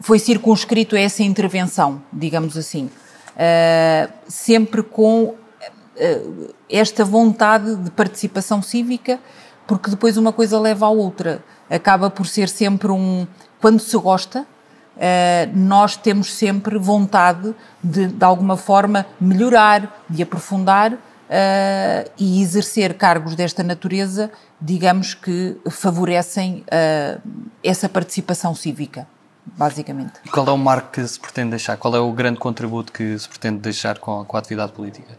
foi 0.00 0.18
circunscrito 0.18 0.94
a 0.94 1.00
essa 1.00 1.22
intervenção, 1.22 2.00
digamos 2.12 2.56
assim 2.56 2.88
uh, 3.38 4.12
sempre 4.26 4.82
com 4.82 5.24
uh, 5.24 6.54
esta 6.68 7.04
vontade 7.04 7.76
de 7.76 7.90
participação 7.90 8.60
cívica, 8.60 9.20
porque 9.66 9.90
depois 9.90 10.16
uma 10.16 10.32
coisa 10.32 10.58
leva 10.58 10.86
à 10.86 10.90
outra. 10.90 11.42
Acaba 11.70 12.10
por 12.10 12.26
ser 12.26 12.48
sempre 12.48 12.90
um. 12.90 13.26
Quando 13.60 13.80
se 13.80 13.96
gosta, 13.96 14.40
Uh, 14.40 14.57
nós 15.54 15.96
temos 15.96 16.34
sempre 16.34 16.78
vontade 16.78 17.54
de, 17.82 18.06
de 18.08 18.24
alguma 18.24 18.56
forma, 18.56 19.06
melhorar, 19.20 20.02
de 20.08 20.22
aprofundar 20.22 20.92
uh, 21.28 22.10
e 22.18 22.42
exercer 22.42 22.94
cargos 22.94 23.34
desta 23.34 23.62
natureza, 23.62 24.30
digamos 24.60 25.14
que 25.14 25.56
favorecem 25.70 26.64
uh, 26.66 27.20
essa 27.62 27.88
participação 27.88 28.54
cívica 28.54 29.06
basicamente. 29.56 30.20
E 30.24 30.28
qual 30.28 30.46
é 30.46 30.50
o 30.50 30.58
marco 30.58 30.92
que 30.92 31.06
se 31.06 31.18
pretende 31.18 31.50
deixar? 31.50 31.76
Qual 31.76 31.94
é 31.94 31.98
o 31.98 32.12
grande 32.12 32.38
contributo 32.38 32.92
que 32.92 33.18
se 33.18 33.28
pretende 33.28 33.58
deixar 33.58 33.98
com 33.98 34.20
a, 34.20 34.24
com 34.24 34.36
a 34.36 34.40
atividade 34.40 34.72
política? 34.72 35.16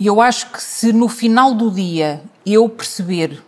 Eu 0.00 0.20
acho 0.20 0.50
que 0.50 0.62
se 0.62 0.92
no 0.92 1.08
final 1.08 1.54
do 1.54 1.70
dia 1.70 2.22
eu 2.46 2.68
perceber 2.68 3.42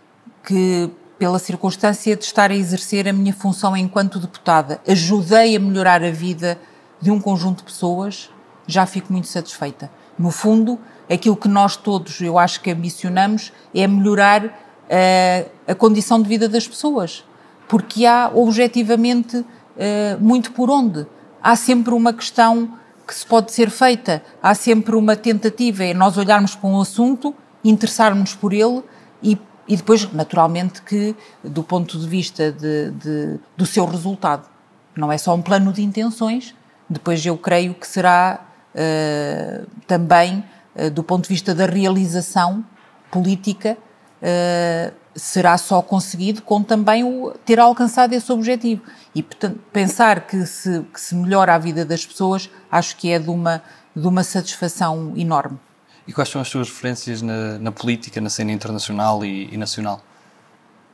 que, 0.45 0.91
pela 1.19 1.39
circunstância 1.39 2.17
de 2.17 2.25
estar 2.25 2.51
a 2.51 2.55
exercer 2.55 3.09
a 3.09 3.13
minha 3.13 3.33
função 3.33 3.77
enquanto 3.77 4.19
deputada, 4.19 4.81
ajudei 4.87 5.57
a 5.57 5.61
melhorar 5.61 6.03
a 6.03 6.11
vida 6.11 6.59
de 7.01 7.11
um 7.11 7.21
conjunto 7.21 7.59
de 7.59 7.65
pessoas, 7.65 8.31
já 8.67 8.87
fico 8.87 9.13
muito 9.13 9.29
satisfeita. 9.29 9.91
No 10.19 10.31
fundo, 10.31 10.79
aquilo 11.11 11.37
que 11.37 11.49
nós 11.49 11.77
todos, 11.77 12.21
eu 12.21 12.39
acho 12.39 12.61
que 12.61 12.71
ambicionamos, 12.71 13.53
é 13.75 13.87
melhorar 13.87 14.45
uh, 14.45 15.51
a 15.67 15.75
condição 15.75 16.21
de 16.21 16.29
vida 16.29 16.49
das 16.49 16.67
pessoas. 16.67 17.25
Porque 17.69 18.07
há, 18.07 18.31
objetivamente, 18.35 19.45
eh, 19.77 20.17
muito 20.21 20.53
por 20.53 20.71
onde. 20.71 21.07
Há 21.43 21.57
sempre 21.57 21.95
uma 21.95 22.13
questão 22.13 22.71
que 23.07 23.15
se 23.15 23.27
pode 23.27 23.53
ser 23.53 23.71
feita, 23.71 24.23
há 24.43 24.55
sempre 24.55 24.97
uma 24.97 25.15
tentativa, 25.15 25.85
é 25.85 25.93
nós 25.93 26.17
olharmos 26.17 26.55
para 26.55 26.69
um 26.69 26.81
assunto, 26.81 27.35
interessarmos 27.63 28.35
por 28.35 28.53
ele 28.53 28.83
e, 29.23 29.39
e 29.67 29.77
depois, 29.77 30.11
naturalmente, 30.13 30.83
que 30.83 31.17
do 31.43 31.63
ponto 31.63 31.99
de 31.99 32.09
vista 32.09 32.53
de, 32.53 32.91
de, 32.93 33.39
do 33.57 33.65
seu 33.67 33.85
resultado. 33.87 34.49
Não 34.97 35.11
é 35.11 35.19
só 35.19 35.35
um 35.35 35.43
plano 35.43 35.73
de 35.73 35.83
intenções, 35.83 36.55
depois 36.89 37.25
eu 37.25 37.37
creio 37.37 37.75
que 37.75 37.87
será 37.87 38.41
uh, 38.75 39.67
também, 39.87 40.45
uh, 40.77 40.91
do 40.91 41.03
ponto 41.03 41.25
de 41.25 41.29
vista 41.31 41.55
da 41.55 41.67
realização 41.67 42.65
política, 43.11 43.77
uh, 44.23 44.95
será 45.15 45.57
só 45.57 45.81
conseguido 45.81 46.43
com 46.43 46.63
também 46.63 47.05
o, 47.05 47.33
ter 47.45 47.59
alcançado 47.59 48.13
esse 48.13 48.31
objetivo. 48.31 48.83
E, 49.15 49.23
portanto, 49.23 49.61
pensar 49.73 50.27
que 50.27 50.45
se, 50.47 50.83
que 50.93 51.01
se 51.01 51.15
melhora 51.15 51.55
a 51.55 51.59
vida 51.59 51.85
das 51.85 52.05
pessoas, 52.05 52.51
acho 52.71 52.97
que 52.97 53.11
é 53.11 53.19
de 53.19 53.31
uma, 53.31 53.63
de 53.95 54.07
uma 54.07 54.23
satisfação 54.23 55.13
enorme. 55.17 55.59
E 56.07 56.13
quais 56.13 56.29
são 56.29 56.41
as 56.41 56.49
suas 56.49 56.69
referências 56.69 57.23
na, 57.23 57.59
na 57.59 57.73
política, 57.73 58.21
na 58.21 58.29
cena 58.29 58.53
internacional 58.53 59.25
e, 59.25 59.49
e 59.53 59.57
nacional? 59.57 60.03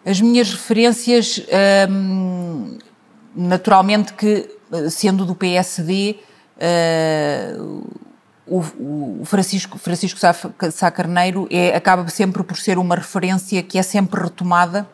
As 0.04 0.20
minhas 0.20 0.50
referências, 0.52 1.44
hum, 1.90 2.78
naturalmente 3.34 4.14
que, 4.14 4.48
sendo 4.88 5.26
do 5.26 5.34
PSD, 5.34 6.18
hum, 7.58 7.82
o, 8.50 9.24
Francisco, 9.24 9.78
Francisco 9.78 10.18
Sá 10.72 10.90
Carneiro 10.90 11.46
é, 11.50 11.74
acaba 11.74 12.08
sempre 12.08 12.42
por 12.42 12.56
ser 12.56 12.78
uma 12.78 12.96
referência 12.96 13.62
que 13.62 13.78
é 13.78 13.82
sempre 13.82 14.20
retomada, 14.20 14.88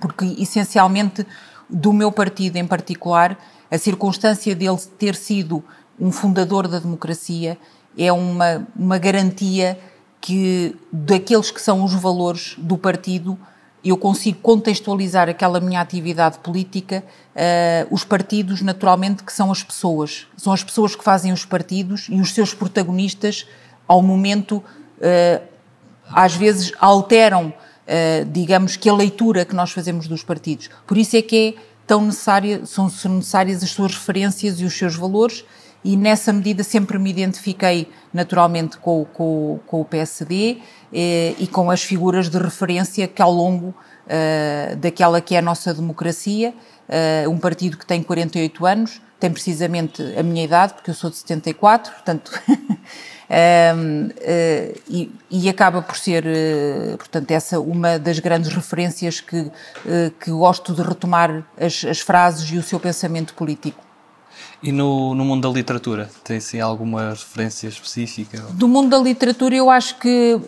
porque 0.00 0.24
essencialmente 0.38 1.24
do 1.70 1.92
meu 1.92 2.10
partido 2.10 2.56
em 2.56 2.66
particular, 2.66 3.38
a 3.70 3.78
circunstância 3.78 4.54
dele 4.54 4.78
ter 4.98 5.14
sido 5.14 5.62
um 6.00 6.10
fundador 6.10 6.66
da 6.66 6.78
democracia 6.78 7.56
é 7.98 8.12
uma, 8.12 8.66
uma 8.76 8.98
garantia 8.98 9.78
que 10.20 10.76
daqueles 10.92 11.50
que 11.50 11.60
são 11.60 11.84
os 11.84 11.92
valores 11.94 12.54
do 12.58 12.78
partido 12.78 13.38
eu 13.84 13.96
consigo 13.96 14.38
contextualizar 14.40 15.28
aquela 15.28 15.60
minha 15.60 15.80
atividade 15.80 16.38
política, 16.40 17.04
uh, 17.34 17.94
os 17.94 18.04
partidos, 18.04 18.60
naturalmente, 18.60 19.22
que 19.22 19.32
são 19.32 19.50
as 19.50 19.62
pessoas. 19.62 20.26
São 20.36 20.52
as 20.52 20.64
pessoas 20.64 20.96
que 20.96 21.04
fazem 21.04 21.32
os 21.32 21.44
partidos 21.44 22.06
e 22.08 22.20
os 22.20 22.32
seus 22.32 22.52
protagonistas, 22.52 23.46
ao 23.86 24.02
momento, 24.02 24.56
uh, 24.56 25.42
às 26.10 26.34
vezes 26.34 26.72
alteram, 26.80 27.48
uh, 27.48 28.24
digamos, 28.26 28.76
que 28.76 28.88
a 28.88 28.94
leitura 28.94 29.44
que 29.44 29.54
nós 29.54 29.70
fazemos 29.70 30.08
dos 30.08 30.24
partidos. 30.24 30.68
Por 30.86 30.98
isso 30.98 31.16
é 31.16 31.22
que 31.22 31.56
é 31.56 31.62
tão 31.86 32.04
necessária, 32.04 32.66
são 32.66 32.86
necessárias 32.86 33.62
as 33.62 33.70
suas 33.70 33.94
referências 33.94 34.60
e 34.60 34.64
os 34.64 34.76
seus 34.76 34.96
valores, 34.96 35.44
e 35.84 35.96
nessa 35.96 36.32
medida 36.32 36.62
sempre 36.62 36.98
me 36.98 37.10
identifiquei 37.10 37.88
naturalmente 38.12 38.78
com, 38.78 39.04
com, 39.04 39.60
com 39.66 39.80
o 39.80 39.84
PSD 39.84 40.58
eh, 40.92 41.34
e 41.38 41.46
com 41.46 41.70
as 41.70 41.82
figuras 41.82 42.28
de 42.28 42.38
referência 42.38 43.06
que 43.06 43.22
ao 43.22 43.30
longo 43.32 43.74
uh, 44.08 44.76
daquela 44.76 45.20
que 45.20 45.34
é 45.34 45.38
a 45.38 45.42
nossa 45.42 45.72
democracia, 45.72 46.54
uh, 46.88 47.30
um 47.30 47.38
partido 47.38 47.76
que 47.76 47.86
tem 47.86 48.02
48 48.02 48.66
anos, 48.66 49.00
tem 49.20 49.30
precisamente 49.30 50.02
a 50.16 50.22
minha 50.22 50.44
idade, 50.44 50.74
porque 50.74 50.90
eu 50.90 50.94
sou 50.94 51.10
de 51.10 51.16
74, 51.16 51.92
portanto, 51.92 52.40
um, 52.48 54.06
uh, 54.08 54.80
e, 54.88 55.12
e, 55.30 55.48
acaba 55.48 55.82
por 55.82 55.96
ser, 55.96 56.24
portanto, 56.96 57.30
essa 57.32 57.60
uma 57.60 57.98
das 57.98 58.18
grandes 58.20 58.52
referências 58.52 59.20
que, 59.20 59.50
que 60.20 60.30
gosto 60.30 60.72
de 60.72 60.82
retomar 60.82 61.44
as, 61.60 61.84
as 61.84 61.98
frases 61.98 62.48
e 62.50 62.56
o 62.56 62.62
seu 62.62 62.78
pensamento 62.78 63.34
político. 63.34 63.87
E 64.62 64.72
no, 64.72 65.14
no 65.14 65.24
mundo 65.24 65.48
da 65.48 65.54
literatura, 65.54 66.10
tem 66.24 66.38
assim 66.38 66.60
alguma 66.60 67.10
referência 67.10 67.68
específica? 67.68 68.44
Do 68.50 68.66
mundo 68.66 68.90
da 68.90 68.98
literatura, 68.98 69.54
eu 69.54 69.70
acho 69.70 69.98
que 69.98 70.40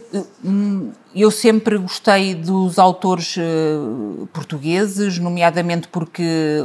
hum, 0.45 0.91
eu 1.15 1.31
sempre 1.31 1.79
gostei 1.79 2.35
dos 2.35 2.79
autores 2.79 3.37
uh, 3.37 4.29
portugueses, 4.33 5.19
nomeadamente 5.19 5.89
porque 5.89 6.65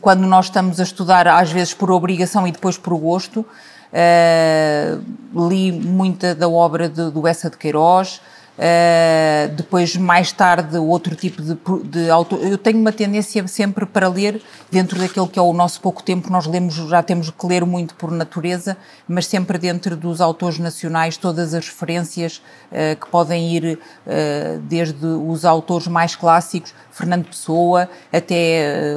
quando 0.00 0.26
nós 0.26 0.46
estamos 0.46 0.80
a 0.80 0.82
estudar, 0.82 1.28
às 1.28 1.52
vezes 1.52 1.72
por 1.72 1.90
obrigação 1.90 2.46
e 2.46 2.52
depois 2.52 2.76
por 2.76 2.96
gosto, 2.96 3.40
uh, 3.40 5.48
li 5.48 5.70
muita 5.70 6.34
da 6.34 6.48
obra 6.48 6.88
do 6.88 7.26
Essa 7.26 7.48
de 7.48 7.56
Queiroz, 7.56 8.20
Uh, 8.56 9.52
depois, 9.56 9.96
mais 9.96 10.30
tarde, 10.30 10.78
outro 10.78 11.16
tipo 11.16 11.42
de, 11.42 11.58
de 11.88 12.08
autor. 12.08 12.38
Eu 12.40 12.56
tenho 12.56 12.78
uma 12.78 12.92
tendência 12.92 13.44
sempre 13.48 13.84
para 13.84 14.06
ler, 14.06 14.40
dentro 14.70 14.96
daquele 14.96 15.26
que 15.26 15.40
é 15.40 15.42
o 15.42 15.52
nosso 15.52 15.80
pouco 15.80 16.00
tempo, 16.04 16.30
nós 16.30 16.46
lemos, 16.46 16.74
já 16.74 17.02
temos 17.02 17.30
que 17.30 17.46
ler 17.46 17.64
muito 17.64 17.96
por 17.96 18.12
natureza, 18.12 18.76
mas 19.08 19.26
sempre 19.26 19.58
dentro 19.58 19.96
dos 19.96 20.20
autores 20.20 20.60
nacionais, 20.60 21.16
todas 21.16 21.52
as 21.52 21.66
referências 21.66 22.40
uh, 22.70 22.94
que 22.94 23.08
podem 23.10 23.56
ir 23.56 23.76
uh, 24.06 24.60
desde 24.60 25.04
os 25.04 25.44
autores 25.44 25.88
mais 25.88 26.14
clássicos, 26.14 26.72
Fernando 26.92 27.24
Pessoa, 27.24 27.90
até 28.12 28.94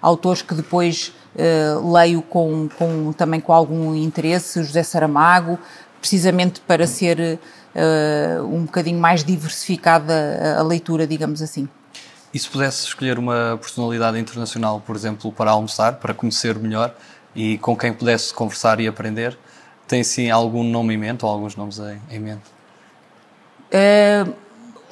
autores 0.00 0.40
que 0.40 0.54
depois 0.54 1.12
leio 1.92 2.22
com, 2.22 2.68
com, 2.78 3.12
também 3.12 3.40
com 3.40 3.52
algum 3.52 3.92
interesse, 3.92 4.62
José 4.62 4.84
Saramago, 4.84 5.58
precisamente 6.00 6.60
para 6.60 6.86
ser 6.86 7.40
uh, 7.74 8.44
um 8.44 8.64
bocadinho 8.64 8.98
mais 8.98 9.24
diversificada 9.24 10.56
a, 10.56 10.60
a 10.60 10.62
leitura, 10.62 11.06
digamos 11.06 11.42
assim. 11.42 11.68
E 12.32 12.38
se 12.38 12.48
pudesse 12.48 12.86
escolher 12.86 13.18
uma 13.18 13.58
personalidade 13.60 14.18
internacional, 14.18 14.80
por 14.86 14.94
exemplo, 14.94 15.32
para 15.32 15.50
almoçar, 15.50 15.94
para 15.94 16.14
conhecer 16.14 16.56
melhor 16.58 16.94
e 17.34 17.58
com 17.58 17.76
quem 17.76 17.92
pudesse 17.92 18.32
conversar 18.32 18.80
e 18.80 18.86
aprender, 18.86 19.36
tem 19.86 20.04
sim 20.04 20.30
algum 20.30 20.62
nome 20.62 20.94
em 20.94 20.96
mente 20.96 21.24
ou 21.24 21.30
alguns 21.30 21.56
nomes 21.56 21.80
em, 22.08 22.18
mente? 22.20 22.42
Uh, 23.72 24.32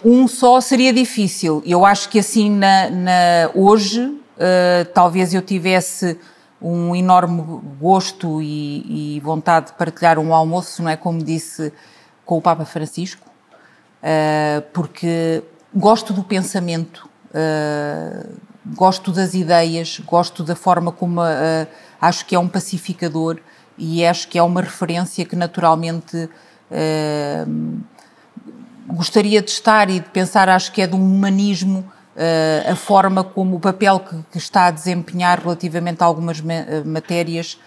um 0.04 0.26
só 0.26 0.60
seria 0.60 0.92
difícil. 0.92 1.62
Eu 1.64 1.86
acho 1.86 2.08
que 2.08 2.18
assim, 2.18 2.50
na, 2.50 2.90
na 2.90 3.50
hoje, 3.54 4.00
uh, 4.02 4.84
talvez 4.92 5.32
eu 5.32 5.42
tivesse 5.42 6.18
um 6.60 6.94
enorme 6.94 7.40
gosto 7.80 8.42
e, 8.42 9.16
e, 9.16 9.20
vontade 9.20 9.66
de 9.66 9.72
partilhar 9.74 10.18
um 10.18 10.34
almoço, 10.34 10.82
não 10.82 10.90
é? 10.90 10.96
Como 10.96 11.22
disse 11.22 11.72
com 12.28 12.36
o 12.36 12.42
Papa 12.42 12.66
Francisco, 12.66 13.26
uh, 14.02 14.60
porque 14.74 15.42
gosto 15.74 16.12
do 16.12 16.22
pensamento, 16.22 17.08
uh, 17.30 18.34
gosto 18.76 19.10
das 19.10 19.32
ideias, 19.32 19.98
gosto 20.00 20.44
da 20.44 20.54
forma 20.54 20.92
como 20.92 21.22
uh, 21.22 21.66
acho 21.98 22.26
que 22.26 22.34
é 22.34 22.38
um 22.38 22.46
pacificador 22.46 23.38
e 23.78 24.04
acho 24.04 24.28
que 24.28 24.38
é 24.38 24.42
uma 24.42 24.60
referência 24.60 25.24
que 25.24 25.34
naturalmente 25.34 26.28
gostaria 28.86 29.40
de 29.40 29.50
estar 29.50 29.88
e 29.88 30.00
de 30.00 30.08
pensar, 30.10 30.50
acho 30.50 30.70
que 30.70 30.82
é 30.82 30.86
de 30.86 30.94
um 30.94 31.02
humanismo 31.02 31.90
a 32.70 32.74
forma 32.74 33.24
como 33.24 33.56
o 33.56 33.60
papel 33.60 34.00
que, 34.00 34.22
que, 34.32 34.38
está 34.38 34.66
a 34.66 34.70
desempenhar 34.70 35.40
relativamente 35.40 36.02
a 36.02 36.04
algumas 36.04 36.42
matérias 36.84 37.58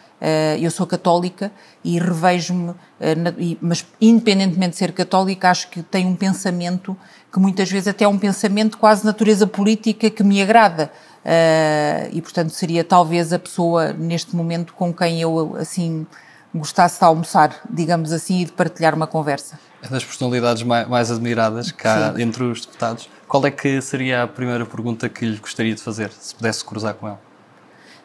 eu 0.59 0.69
sou 0.69 0.85
católica 0.85 1.51
e 1.83 1.97
revejo-me, 1.97 2.73
eh, 2.99 3.15
mas 3.59 3.85
independentemente 3.99 4.71
de 4.71 4.77
ser 4.77 4.91
católica, 4.91 5.49
acho 5.49 5.67
que 5.69 5.81
tem 5.81 6.05
um 6.05 6.15
pensamento 6.15 6.95
que 7.33 7.39
muitas 7.39 7.71
vezes 7.71 7.87
até 7.87 8.05
é 8.05 8.07
um 8.07 8.19
pensamento 8.19 8.77
quase 8.77 9.01
de 9.01 9.07
natureza 9.07 9.47
política 9.47 10.09
que 10.09 10.23
me 10.23 10.41
agrada. 10.41 10.91
Eh, 11.25 12.09
e 12.13 12.21
portanto 12.21 12.51
seria 12.51 12.83
talvez 12.83 13.33
a 13.33 13.39
pessoa 13.39 13.93
neste 13.93 14.35
momento 14.35 14.73
com 14.73 14.93
quem 14.93 15.21
eu 15.21 15.55
assim 15.55 16.05
gostasse 16.53 16.99
de 16.99 17.05
almoçar, 17.05 17.61
digamos 17.69 18.11
assim, 18.11 18.41
e 18.41 18.45
de 18.45 18.51
partilhar 18.51 18.93
uma 18.93 19.07
conversa. 19.07 19.59
É 19.81 19.87
das 19.87 20.03
personalidades 20.03 20.63
mais, 20.63 20.87
mais 20.87 21.09
admiradas 21.09 21.71
cá 21.71 22.13
entre 22.17 22.43
os 22.43 22.65
deputados. 22.65 23.09
Qual 23.27 23.45
é 23.45 23.51
que 23.51 23.81
seria 23.81 24.23
a 24.23 24.27
primeira 24.27 24.65
pergunta 24.65 25.07
que 25.07 25.25
lhe 25.25 25.37
gostaria 25.37 25.73
de 25.73 25.81
fazer, 25.81 26.11
se 26.11 26.35
pudesse 26.35 26.63
cruzar 26.63 26.93
com 26.95 27.07
ela? 27.07 27.30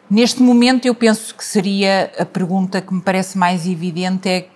Neste 0.09 0.41
momento, 0.41 0.85
eu 0.85 0.95
penso 0.95 1.35
que 1.35 1.43
seria 1.43 2.11
a 2.17 2.25
pergunta 2.25 2.79
que 2.79 2.93
me 2.93 3.01
parece 3.01 3.37
mais 3.37 3.67
evidente 3.67 4.29
é 4.29 4.47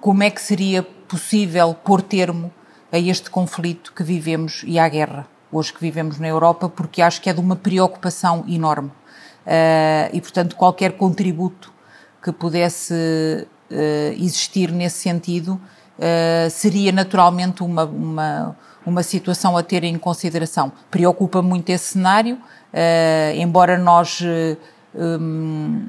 como 0.00 0.22
é 0.22 0.30
que 0.30 0.40
seria 0.40 0.82
possível 0.82 1.72
pôr 1.72 2.02
termo 2.02 2.52
a 2.92 2.98
este 2.98 3.30
conflito 3.30 3.92
que 3.94 4.02
vivemos 4.02 4.62
e 4.66 4.78
à 4.78 4.86
guerra 4.86 5.26
hoje 5.50 5.72
que 5.72 5.80
vivemos 5.80 6.18
na 6.18 6.28
Europa, 6.28 6.68
porque 6.68 7.02
acho 7.02 7.20
que 7.20 7.30
é 7.30 7.32
de 7.32 7.40
uma 7.40 7.56
preocupação 7.56 8.44
enorme. 8.46 8.88
Uh, 9.46 10.12
e, 10.12 10.20
portanto, 10.20 10.54
qualquer 10.54 10.92
contributo 10.92 11.72
que 12.22 12.30
pudesse 12.30 12.94
uh, 12.94 14.12
existir 14.12 14.70
nesse 14.70 14.98
sentido 14.98 15.60
uh, 16.00 16.50
seria 16.50 16.90
naturalmente 16.90 17.62
uma, 17.62 17.84
uma, 17.84 18.56
uma 18.84 19.02
situação 19.02 19.56
a 19.56 19.62
ter 19.62 19.84
em 19.84 19.96
consideração. 19.98 20.72
Preocupa 20.90 21.40
muito 21.42 21.70
esse 21.70 21.92
cenário, 21.92 22.38
Uh, 22.70 23.34
embora 23.36 23.76
nós, 23.76 24.20
uh, 24.20 24.56
um, 24.94 25.88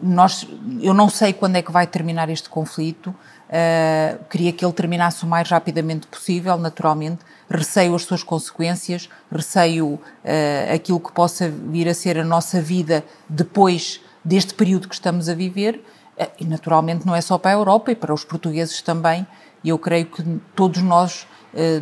nós, 0.00 0.46
eu 0.80 0.92
não 0.92 1.08
sei 1.08 1.32
quando 1.32 1.56
é 1.56 1.62
que 1.62 1.72
vai 1.72 1.86
terminar 1.86 2.28
este 2.28 2.50
conflito, 2.50 3.08
uh, 3.08 4.24
queria 4.28 4.52
que 4.52 4.64
ele 4.64 4.72
terminasse 4.72 5.24
o 5.24 5.26
mais 5.26 5.48
rapidamente 5.48 6.06
possível, 6.06 6.56
naturalmente. 6.58 7.20
Receio 7.50 7.94
as 7.94 8.02
suas 8.02 8.22
consequências, 8.22 9.08
receio 9.32 9.98
aquilo 10.74 11.00
que 11.00 11.10
possa 11.10 11.48
vir 11.48 11.88
a 11.88 11.94
ser 11.94 12.18
a 12.18 12.24
nossa 12.24 12.60
vida 12.60 13.02
depois 13.26 14.02
deste 14.22 14.52
período 14.52 14.86
que 14.86 14.94
estamos 14.94 15.30
a 15.30 15.34
viver. 15.34 15.82
E 16.38 16.44
naturalmente 16.44 17.06
não 17.06 17.16
é 17.16 17.22
só 17.22 17.38
para 17.38 17.52
a 17.52 17.54
Europa 17.54 17.90
e 17.90 17.94
para 17.94 18.12
os 18.12 18.22
portugueses 18.22 18.82
também. 18.82 19.26
E 19.62 19.70
eu 19.70 19.78
creio 19.78 20.06
que 20.06 20.22
todos 20.54 20.82
nós 20.82 21.26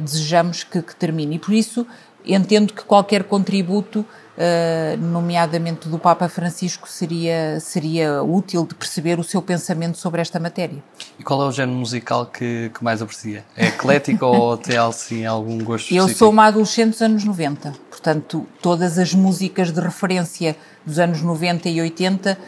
desejamos 0.00 0.64
que, 0.64 0.80
que 0.80 0.94
termine. 0.94 1.36
E 1.36 1.38
por 1.38 1.52
isso 1.52 1.86
entendo 2.26 2.72
que 2.72 2.82
qualquer 2.84 3.24
contributo 3.24 4.00
uh, 4.00 4.96
nomeadamente 5.00 5.88
do 5.88 5.98
Papa 5.98 6.28
Francisco, 6.28 6.88
seria, 6.88 7.58
seria 7.60 8.22
útil 8.22 8.66
de 8.66 8.74
perceber 8.74 9.18
o 9.18 9.24
seu 9.24 9.40
pensamento 9.40 9.96
sobre 9.96 10.20
esta 10.20 10.38
matéria. 10.38 10.82
E 11.18 11.22
qual 11.22 11.42
é 11.42 11.46
o 11.46 11.52
género 11.52 11.78
musical 11.78 12.26
que, 12.26 12.70
que 12.74 12.82
mais 12.82 13.00
aprecia? 13.00 13.44
É 13.56 13.66
eclético 13.66 14.26
ou 14.26 14.56
tem 14.58 14.76
assim, 14.76 15.24
algum 15.24 15.62
gosto 15.62 15.94
Eu 15.94 16.08
sou 16.08 16.30
uma 16.30 16.46
adolescente 16.46 16.90
dos 16.90 17.02
anos 17.02 17.24
90, 17.24 17.72
portanto, 17.90 18.46
todas 18.60 18.98
as 18.98 19.14
músicas 19.14 19.72
de 19.72 19.80
referência 19.80 20.56
dos 20.84 20.98
anos 20.98 21.22
90 21.22 21.68
e 21.68 21.80
80 21.80 22.38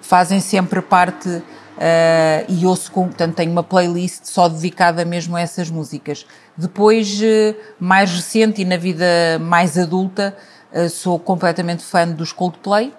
fazem 0.00 0.40
sempre 0.40 0.80
parte 0.80 1.42
uh, 1.78 2.44
e 2.48 2.66
ouço 2.66 2.90
com, 2.90 3.06
portanto, 3.06 3.36
tenho 3.36 3.52
uma 3.52 3.62
playlist 3.62 4.24
só 4.24 4.48
dedicada 4.48 5.04
mesmo 5.04 5.36
a 5.36 5.40
essas 5.40 5.70
músicas. 5.70 6.26
Depois, 6.56 7.20
uh, 7.20 7.56
mais 7.78 8.10
recente 8.10 8.62
e 8.62 8.64
na 8.64 8.76
vida 8.76 9.38
mais 9.40 9.78
adulta, 9.78 10.36
Uh, 10.70 10.86
sou 10.90 11.18
completamente 11.18 11.82
fã 11.82 12.06
dos 12.06 12.30
Coldplay 12.30 12.92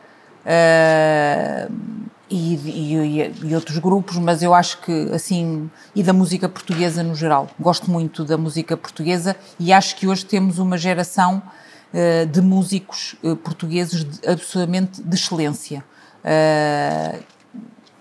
e, 2.27 2.55
e, 2.55 3.31
e, 3.43 3.53
outros 3.53 3.77
grupos, 3.77 4.17
mas 4.17 4.41
eu 4.41 4.55
acho 4.55 4.81
que, 4.81 5.11
assim, 5.13 5.69
e 5.95 6.01
da 6.01 6.11
música 6.11 6.49
portuguesa 6.49 7.03
no 7.03 7.13
geral. 7.13 7.47
Gosto 7.59 7.91
muito 7.91 8.25
da 8.25 8.39
música 8.39 8.75
portuguesa 8.75 9.35
e 9.59 9.71
acho 9.71 9.95
que 9.97 10.07
hoje 10.07 10.25
temos 10.25 10.57
uma 10.57 10.79
geração 10.79 11.43
de 12.31 12.41
músicos 12.41 13.15
portugueses 13.43 14.03
de, 14.03 14.27
absolutamente 14.27 15.03
de 15.03 15.15
excelência. 15.15 15.83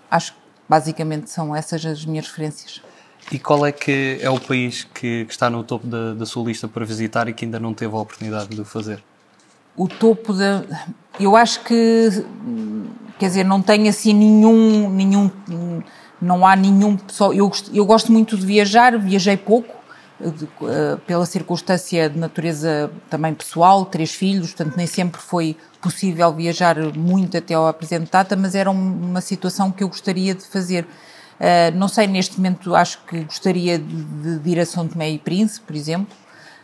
acho 0.09 0.33
basicamente 0.69 1.29
são 1.29 1.55
essas 1.55 1.83
as 1.85 2.05
minhas 2.05 2.27
referências. 2.27 2.81
E 3.31 3.37
qual 3.37 3.65
é 3.65 3.71
que 3.71 4.19
é 4.21 4.29
o 4.29 4.39
país 4.39 4.85
que, 4.93 5.25
que 5.25 5.31
está 5.31 5.49
no 5.49 5.63
topo 5.63 5.85
da, 5.85 6.13
da 6.13 6.25
sua 6.25 6.45
lista 6.45 6.67
para 6.67 6.85
visitar 6.85 7.27
e 7.27 7.33
que 7.33 7.43
ainda 7.43 7.59
não 7.59 7.73
teve 7.73 7.93
a 7.93 7.97
oportunidade 7.97 8.49
de 8.49 8.61
o 8.61 8.65
fazer? 8.65 9.03
o 9.79 9.87
topo 9.87 10.33
da. 10.33 10.63
Eu 11.17 11.37
acho 11.37 11.63
que, 11.63 12.09
quer 13.17 13.27
dizer, 13.27 13.45
não 13.45 13.61
tem 13.61 13.87
assim 13.87 14.13
nenhum, 14.13 14.89
nenhum, 14.89 15.31
não 16.21 16.45
há 16.45 16.53
nenhum 16.53 16.97
pessoal. 16.97 17.33
Eu, 17.33 17.49
eu 17.73 17.85
gosto 17.85 18.11
muito 18.11 18.37
de 18.37 18.45
viajar, 18.45 18.97
viajei 18.99 19.37
pouco, 19.37 19.73
pela 21.07 21.25
circunstância 21.25 22.09
de 22.09 22.19
natureza 22.19 22.91
também 23.09 23.33
pessoal, 23.33 23.85
três 23.85 24.11
filhos, 24.11 24.53
portanto 24.53 24.75
nem 24.75 24.85
sempre 24.85 25.21
foi 25.21 25.55
possível 25.81 26.33
viajar 26.33 26.75
muito 26.97 27.37
até 27.37 27.53
ao 27.53 27.67
apresentata, 27.67 28.35
mas 28.35 28.53
era 28.53 28.69
uma 28.69 29.21
situação 29.21 29.71
que 29.71 29.83
eu 29.83 29.87
gostaria 29.87 30.35
de 30.35 30.43
fazer. 30.43 30.85
Uh, 31.39 31.73
não 31.73 31.87
sei, 31.87 32.05
neste 32.05 32.35
momento 32.35 32.75
acho 32.75 32.99
que 33.05 33.21
gostaria 33.23 33.79
de, 33.79 34.39
de 34.39 34.49
ir 34.49 34.59
a 34.59 34.65
São 34.65 34.85
Tomé 34.85 35.09
e 35.09 35.17
Príncipe, 35.17 35.67
por 35.67 35.75
exemplo, 35.75 36.13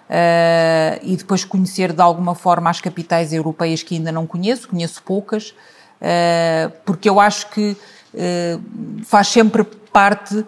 uh, 0.10 1.00
e 1.02 1.16
depois 1.16 1.46
conhecer 1.46 1.94
de 1.94 2.02
alguma 2.02 2.36
forma 2.36 2.70
as 2.70 2.82
capitais 2.82 3.32
europeias 3.32 3.82
que 3.82 3.96
ainda 3.96 4.12
não 4.12 4.28
conheço, 4.28 4.68
conheço 4.68 5.02
poucas, 5.02 5.52
uh, 6.02 6.72
porque 6.86 7.08
eu 7.10 7.20
acho 7.20 7.50
que 7.52 7.76
faz 9.04 9.28
sempre 9.28 9.66
parte, 9.92 10.46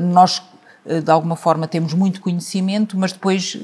nós 0.00 0.42
de 0.86 1.10
alguma 1.10 1.36
forma 1.36 1.66
temos 1.66 1.94
muito 1.94 2.20
conhecimento, 2.20 2.96
mas 2.98 3.12
depois 3.12 3.56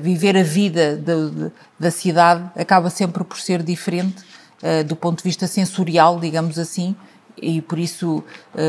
viver 0.00 0.36
a 0.36 0.42
vida 0.42 0.96
da, 0.96 1.50
da 1.78 1.90
cidade 1.90 2.50
acaba 2.56 2.90
sempre 2.90 3.22
por 3.22 3.38
ser 3.38 3.62
diferente 3.62 4.24
do 4.86 4.96
ponto 4.96 5.18
de 5.18 5.24
vista 5.24 5.46
sensorial, 5.46 6.18
digamos 6.18 6.58
assim, 6.58 6.96
e 7.36 7.60
por 7.62 7.78
isso 7.78 8.24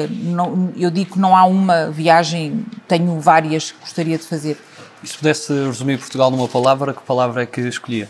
não, 0.10 0.72
eu 0.76 0.92
digo 0.92 1.14
que 1.14 1.20
não 1.20 1.36
há 1.36 1.46
uma 1.46 1.90
viagem, 1.90 2.66
tenho 2.88 3.20
várias 3.20 3.72
que 3.72 3.80
gostaria 3.80 4.18
de 4.18 4.24
fazer. 4.24 4.58
E 5.04 5.08
se 5.08 5.18
pudesse 5.18 5.52
resumir 5.52 5.98
Portugal 5.98 6.32
numa 6.32 6.48
palavra, 6.48 6.94
que 6.94 7.02
palavra 7.02 7.44
é 7.44 7.46
que 7.46 7.62
escolhia? 7.62 8.08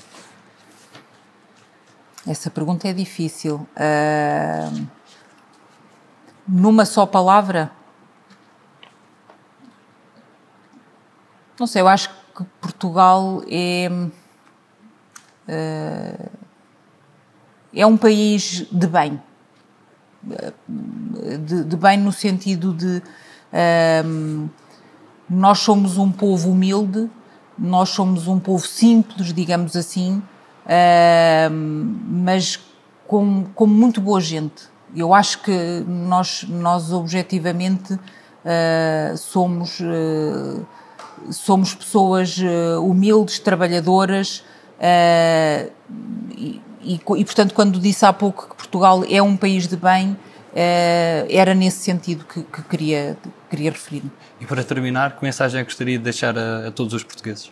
Essa 2.26 2.50
pergunta 2.50 2.88
é 2.88 2.94
difícil. 2.94 3.68
Uh, 3.76 4.88
numa 6.48 6.86
só 6.86 7.06
palavra? 7.06 7.72
Não 11.64 11.68
sei, 11.68 11.82
eu 11.82 11.88
acho 11.88 12.10
que 12.36 12.44
Portugal 12.60 13.42
é. 13.50 13.90
Uh, 15.48 16.30
é 17.74 17.86
um 17.86 17.96
país 17.96 18.68
de 18.70 18.86
bem. 18.86 19.22
De, 20.68 21.64
de 21.64 21.78
bem 21.78 21.98
no 21.98 22.12
sentido 22.12 22.74
de. 22.74 23.02
Uh, 23.54 24.50
nós 25.30 25.60
somos 25.60 25.98
um 25.98 26.12
povo 26.12 26.52
humilde, 26.52 27.10
nós 27.58 27.88
somos 27.88 28.28
um 28.28 28.42
povo 28.42 28.68
simples, 28.68 29.32
digamos 29.34 29.78
assim, 29.78 30.22
uh, 30.66 31.50
mas 31.50 32.60
com, 33.08 33.46
com 33.56 33.66
muito 33.66 34.02
boa 34.02 34.20
gente. 34.20 34.64
Eu 34.94 35.14
acho 35.14 35.42
que 35.42 35.86
nós, 35.88 36.44
nós 36.44 36.92
objetivamente, 36.92 37.94
uh, 37.94 39.18
somos, 39.18 39.80
uh, 39.80 40.68
somos 41.32 41.74
pessoas 41.74 42.38
humildes, 42.82 43.40
trabalhadoras, 43.40 44.44
e, 46.36 46.62
e, 46.82 46.96
e, 46.96 47.26
portanto, 47.26 47.54
quando 47.54 47.80
disse 47.80 48.06
há 48.06 48.14
pouco 48.14 48.50
que 48.50 48.56
Portugal 48.56 49.04
é 49.10 49.22
um 49.22 49.38
país 49.38 49.68
de 49.68 49.78
bem, 49.78 50.18
era 51.30 51.54
nesse 51.54 51.78
sentido 51.78 52.26
que, 52.26 52.42
que 52.44 52.62
queria, 52.64 53.18
queria 53.50 53.72
referir-me. 53.72 54.12
E 54.40 54.46
para 54.46 54.64
terminar, 54.64 55.18
que 55.18 55.24
mensagem 55.24 55.62
é 55.62 55.64
gostaria 55.64 55.98
de 55.98 56.04
deixar 56.04 56.38
a, 56.38 56.68
a 56.68 56.72
todos 56.72 56.94
os 56.94 57.04
portugueses? 57.04 57.52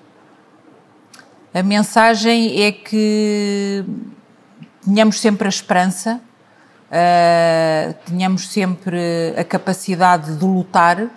A 1.53 1.63
mensagem 1.63 2.63
é 2.63 2.71
que 2.71 3.83
tenhamos 4.85 5.19
sempre 5.19 5.47
a 5.47 5.49
esperança, 5.49 6.21
uh, 6.87 7.93
tenhamos 8.05 8.47
sempre 8.49 9.33
a 9.37 9.43
capacidade 9.43 10.35
de 10.35 10.45
lutar, 10.45 11.01
uh, 11.01 11.09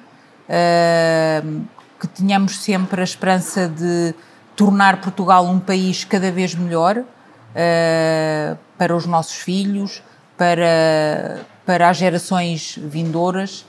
que 2.07 2.23
tenhamos 2.23 2.61
sempre 2.63 3.01
a 3.01 3.05
esperança 3.05 3.69
de 3.69 4.15
tornar 4.55 5.01
Portugal 5.01 5.47
um 5.47 5.59
país 5.59 6.05
cada 6.05 6.31
vez 6.31 6.55
melhor 6.55 6.99
uh, 6.99 8.59
para 8.79 8.95
os 8.95 9.07
nossos 9.07 9.37
filhos, 9.37 10.03
para, 10.37 11.41
para 11.65 11.89
as 11.89 11.97
gerações 11.97 12.79
vindouras 12.81 13.67